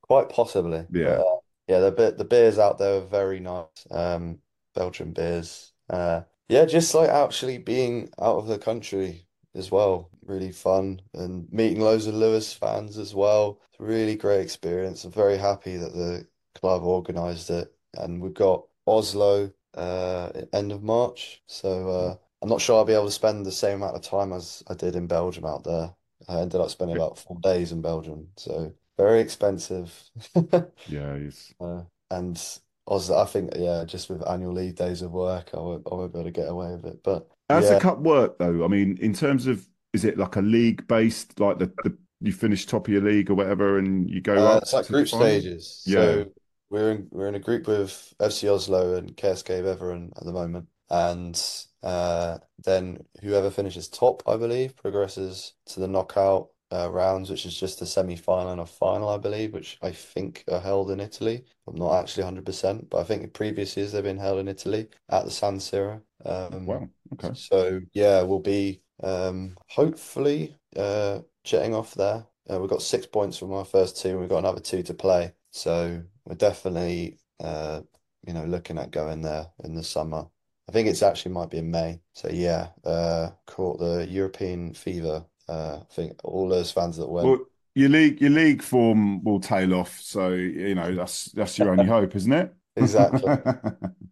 [0.02, 0.86] quite possibly.
[0.92, 1.16] Yeah.
[1.16, 1.36] But, uh,
[1.68, 3.66] yeah, the be- the beers out there are very nice.
[3.90, 4.38] Um,
[4.74, 5.72] Belgian beers.
[5.90, 10.10] Uh, yeah, just like actually being out of the country as well.
[10.24, 13.60] Really fun and meeting loads of Lewes fans as well.
[13.72, 15.04] It's a really great experience.
[15.04, 16.26] I'm very happy that the
[16.60, 21.42] club organised it, and we've got Oslo uh end of March.
[21.46, 24.32] So uh, I'm not sure I'll be able to spend the same amount of time
[24.32, 25.94] as I did in Belgium out there.
[26.28, 29.92] I ended up spending about four days in Belgium, so very expensive.
[30.86, 32.40] Yeah, it's Uh, and
[32.86, 36.12] Oslo, I think, yeah, just with annual leave days of work, I won't, I won't
[36.12, 37.02] be able to get away with it.
[37.02, 38.64] But How's yeah, the cup work though?
[38.64, 42.32] I mean, in terms of is it like a league based, like the, the you
[42.32, 45.08] finish top of your league or whatever, and you go uh, up it's like group
[45.08, 45.82] stages.
[45.86, 45.94] Yeah.
[45.94, 46.32] So
[46.70, 50.68] we're in we're in a group with FC Oslo and KSK Beveren at the moment,
[50.90, 51.40] and
[51.82, 57.58] uh, then whoever finishes top, I believe, progresses to the knockout uh, rounds, which is
[57.58, 61.44] just a semi-final and a final, I believe, which I think are held in Italy.
[61.68, 64.88] I'm not actually 100%, but I think in previous years they've been held in Italy
[65.08, 66.02] at the San Siro.
[66.24, 66.88] Um, Wow.
[67.14, 67.34] Okay.
[67.34, 72.26] So yeah, we'll be um hopefully uh jetting off there.
[72.50, 74.94] Uh, we've got six points from our first two, and we've got another two to
[74.94, 75.32] play.
[75.50, 77.80] So we're definitely uh
[78.26, 80.26] you know looking at going there in the summer.
[80.68, 82.00] I think it's actually might be in May.
[82.12, 85.24] So yeah, uh, caught the European fever.
[85.48, 87.28] Uh, I think all those fans that went.
[87.28, 87.38] Well,
[87.76, 90.00] your league, your league form will tail off.
[90.00, 92.52] So you know that's that's your only hope, isn't it?
[92.78, 93.22] Exactly.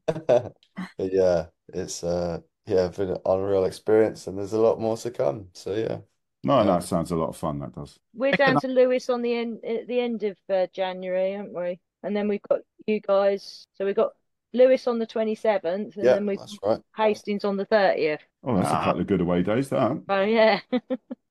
[0.98, 5.10] But yeah, it's uh yeah, been an unreal experience and there's a lot more to
[5.10, 5.48] come.
[5.52, 5.98] So yeah.
[6.42, 7.58] no, no, it sounds a lot of fun.
[7.58, 7.98] That does.
[8.14, 11.78] We're down to Lewes on the end at the end of uh, January, aren't we?
[12.04, 13.66] And then we've got you guys.
[13.74, 14.12] So we've got
[14.52, 16.80] Lewes on the 27th, and Yeah, then we've that's right.
[16.96, 18.20] Hastings on the 30th.
[18.44, 18.84] Oh, that's a Ah.
[18.84, 19.70] couple of good away days.
[19.70, 20.02] That.
[20.08, 20.60] Oh yeah.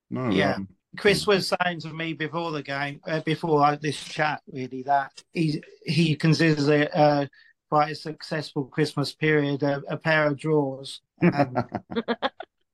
[0.09, 0.55] No, Yeah.
[0.55, 0.67] um,
[0.97, 5.11] Chris was saying to me before the game, uh, before uh, this chat, really, that
[5.34, 7.26] he he considers it uh,
[7.69, 11.01] quite a successful Christmas period, a, a pair of draws.
[11.24, 11.65] Um,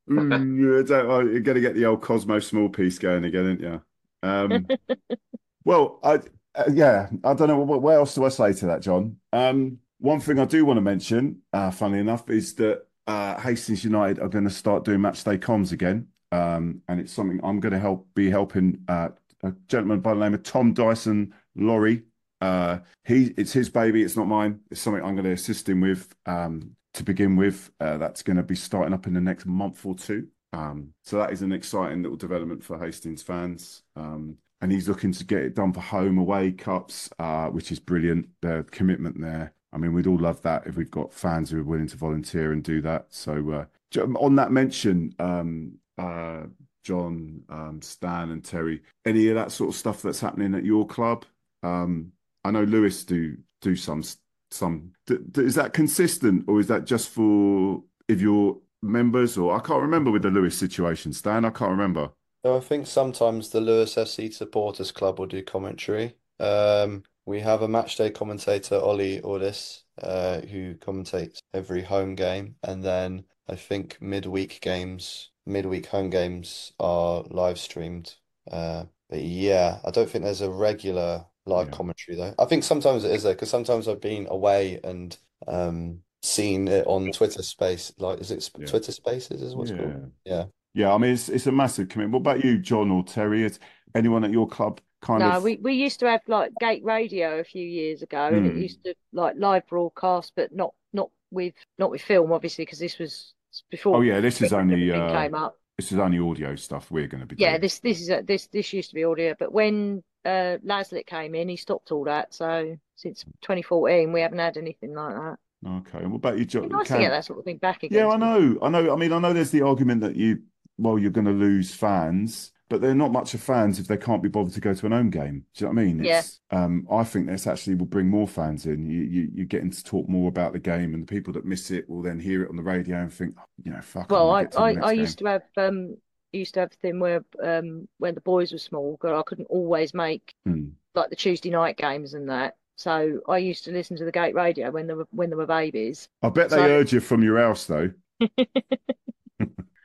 [0.09, 3.81] Mm, oh, you're going to get the old Cosmo small piece going again, aren't you?
[4.23, 4.67] Um,
[5.65, 6.19] well, I
[6.59, 9.17] uh, yeah, I don't know what, what else do I say to that, John.
[9.33, 13.83] Um, one thing I do want to mention, uh, funnily enough, is that uh, Hastings
[13.83, 17.59] United are going to start doing match day comms again, um, and it's something I'm
[17.59, 19.09] going to help be helping uh,
[19.43, 22.03] a gentleman by the name of Tom Dyson Laurie.
[22.41, 24.61] Uh, he it's his baby, it's not mine.
[24.71, 26.13] It's something I'm going to assist him with.
[26.25, 27.71] Um, to begin with.
[27.79, 30.27] Uh, that's going to be starting up in the next month or two.
[30.53, 33.83] Um, so that is an exciting little development for Hastings fans.
[33.95, 37.79] Um, and he's looking to get it done for home away cups, uh, which is
[37.79, 38.27] brilliant.
[38.41, 39.53] The commitment there.
[39.71, 42.51] I mean, we'd all love that if we've got fans who are willing to volunteer
[42.51, 43.07] and do that.
[43.09, 46.43] So uh, on that mention, um, uh,
[46.83, 50.87] John, um, Stan, and Terry, any of that sort of stuff that's happening at your
[50.87, 51.25] club?
[51.61, 54.03] Um, I know Lewes do do some
[54.49, 54.93] some.
[55.05, 59.37] D- d- is that consistent, or is that just for if you're members?
[59.37, 61.45] Or I can't remember with the Lewes situation, Stan.
[61.45, 62.11] I can't remember.
[62.45, 66.15] So I think sometimes the Lewes FC Supporters Club will do commentary.
[66.39, 72.81] Um, we have a matchday commentator, Ollie Ordis, uh, who commentates every home game, and
[72.83, 78.15] then I think midweek games, midweek home games are live streamed.
[78.49, 81.73] Uh, but yeah, I don't think there's a regular live Yeah.
[81.73, 82.35] commentary though.
[82.39, 85.17] I think sometimes it is there because sometimes I've been away and
[85.47, 87.91] um seen it on Twitter Space.
[87.97, 88.65] Like, is it Sp- Yeah.
[88.67, 89.41] Twitter Spaces?
[89.41, 89.77] Is what's Yeah.
[89.77, 90.11] called?
[90.25, 90.45] Yeah.
[90.79, 92.13] Yeah, I mean it's it's a massive commitment.
[92.23, 93.43] What about you, John or Terry?
[93.43, 93.59] Is
[93.93, 95.33] anyone at your club kind No, of?
[95.35, 98.55] No, we, we used to have like Gate Radio a few years ago, and it
[98.55, 98.61] Hmm.
[98.61, 102.97] used to like live broadcast, but not not with not with film, obviously, because this
[102.97, 103.33] was
[103.69, 103.97] before.
[103.97, 105.59] Oh yeah, this is only uh, came up.
[105.77, 107.61] this is only audio stuff we're going to be Yeah, doing.
[107.61, 111.35] this this is a, this this used to be audio, but when uh Laslet came
[111.35, 112.33] in, he stopped all that.
[112.33, 115.39] So since 2014, we haven't had anything like that.
[115.65, 116.69] Okay, and what about you, John?
[116.69, 118.03] Nice to get that sort of thing back again.
[118.03, 118.93] Yeah, I know, I know.
[118.93, 120.43] I mean, I know there's the argument that you,
[120.79, 124.21] well, you're going to lose fans, but they're not much of fans if they can't
[124.23, 125.45] be bothered to go to an home game.
[125.55, 126.03] Do you know what I mean?
[126.03, 126.21] Yeah.
[126.51, 128.85] Um, I think this actually will bring more fans in.
[128.85, 131.71] You, you, you're getting to talk more about the game, and the people that miss
[131.71, 134.11] it will then hear it on the radio and think, oh, you know, fuck.
[134.11, 135.97] Well, I I want to get to the I, used to have um
[136.31, 139.47] used to have a thing where um when the boys were small, girl, I couldn't
[139.49, 140.69] always make Hmm.
[140.95, 142.55] like the Tuesday night games and that.
[142.75, 145.47] So I used to listen to the Gate Radio when they were when they were
[145.47, 146.07] babies.
[146.21, 147.89] I bet they So- urge you from your house, though.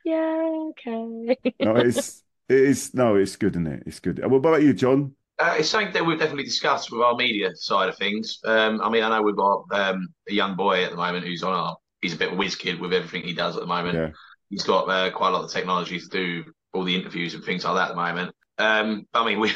[0.05, 1.37] Yeah, okay.
[1.61, 3.83] No, it's it is no, it's good, isn't it?
[3.87, 4.25] It's good.
[4.25, 5.15] What about you, John?
[5.39, 8.39] Uh, it's something that we've definitely discussed with our media side of things.
[8.45, 11.43] Um, I mean, I know we've got um, a young boy at the moment who's
[11.43, 11.77] on our.
[12.03, 13.95] He's a bit of a whiz kid with everything he does at the moment.
[13.95, 14.11] Yeah.
[14.51, 16.45] He's got uh, quite a lot of technology to do
[16.75, 18.35] all the interviews and things like that at the moment.
[18.59, 19.53] Um, I mean, we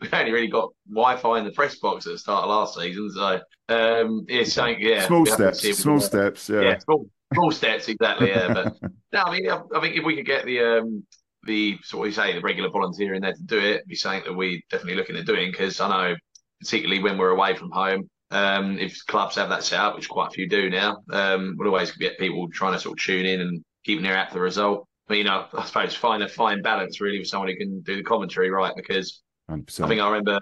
[0.00, 3.10] we only really got Wi-Fi in the press box at the start of last season,
[3.10, 4.76] so um, it's something.
[4.78, 6.48] Yeah, small we have to steps, see if we small steps.
[6.48, 6.60] Yeah.
[6.60, 8.28] yeah, small, small steps exactly.
[8.28, 8.76] Yeah, but
[9.12, 11.04] no, I mean, I, I think if we could get the um,
[11.44, 14.24] the sort of you say the regular volunteer in there to do it, be something
[14.24, 16.16] that we definitely looking at doing because I know
[16.60, 18.08] particularly when we're away from home.
[18.32, 21.68] Um, if clubs have that set up, which quite a few do now, um, we'll
[21.68, 24.34] always get people trying to sort of tune in and keep an ear out for
[24.34, 24.88] the result.
[25.06, 27.94] But you know, I suppose find a fine balance really with someone who can do
[27.96, 29.84] the commentary right because 100%.
[29.84, 30.40] I think I remember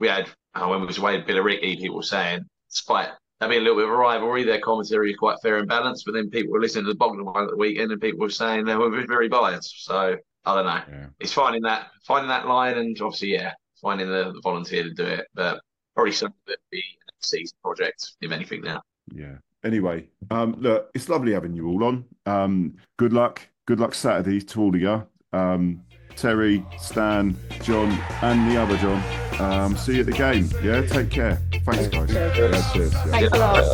[0.00, 2.40] we had uh, when we was away with Billericay, people were saying,
[2.70, 5.68] despite there being a little bit of a rivalry, their commentary is quite fair and
[5.68, 6.04] balanced.
[6.04, 8.30] But then people were listening to the Bognor one at the weekend, and people were
[8.30, 9.84] saying they were very biased.
[9.84, 10.82] So I don't know.
[10.90, 11.06] Yeah.
[11.20, 15.04] It's finding that finding that line, and obviously, yeah, finding the, the volunteer to do
[15.04, 15.26] it.
[15.34, 15.60] But
[15.94, 18.62] probably something that be a season project, if anything.
[18.62, 18.82] Now,
[19.14, 19.36] Yeah.
[19.64, 22.04] Anyway, um, look, it's lovely having you all on.
[22.26, 23.42] Um, good luck.
[23.66, 25.06] Good luck Saturday to all of you.
[25.32, 25.82] Um,
[26.14, 27.90] Terry, Stan, John,
[28.22, 29.27] and the other John.
[29.38, 30.50] Um, see you at the game.
[30.62, 31.36] Yeah, take care.
[31.64, 32.12] Thanks, guys.
[32.12, 32.32] Yeah,
[32.72, 32.92] cheers.
[32.92, 33.04] Yeah.
[33.04, 33.64] Thanks a lot.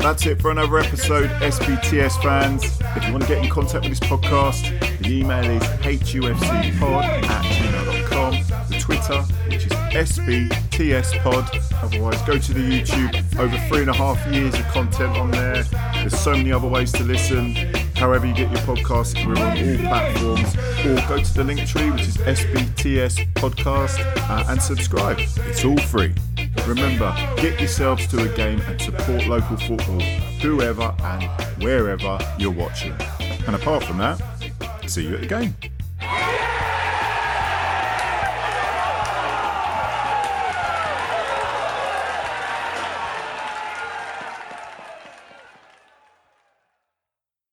[0.00, 2.64] That's it for another episode, SBTS fans.
[2.96, 4.68] If you want to get in contact with this podcast,
[5.00, 8.32] the email is hufcpod at gmail.com.
[8.68, 11.48] The Twitter, which is SBTS TS Pod.
[11.82, 13.38] Otherwise, go to the YouTube.
[13.38, 15.62] Over three and a half years of content on there.
[15.94, 17.54] There's so many other ways to listen.
[18.04, 20.54] However, you get your podcasts, we're on all platforms.
[20.84, 23.98] Or go to the link tree, which is SBTS Podcast,
[24.28, 25.16] uh, and subscribe.
[25.18, 26.12] It's all free.
[26.66, 30.00] Remember, get yourselves to a game and support local football,
[30.42, 32.92] whoever and wherever you're watching.
[33.46, 34.20] And apart from that,
[34.86, 35.54] see you at the game.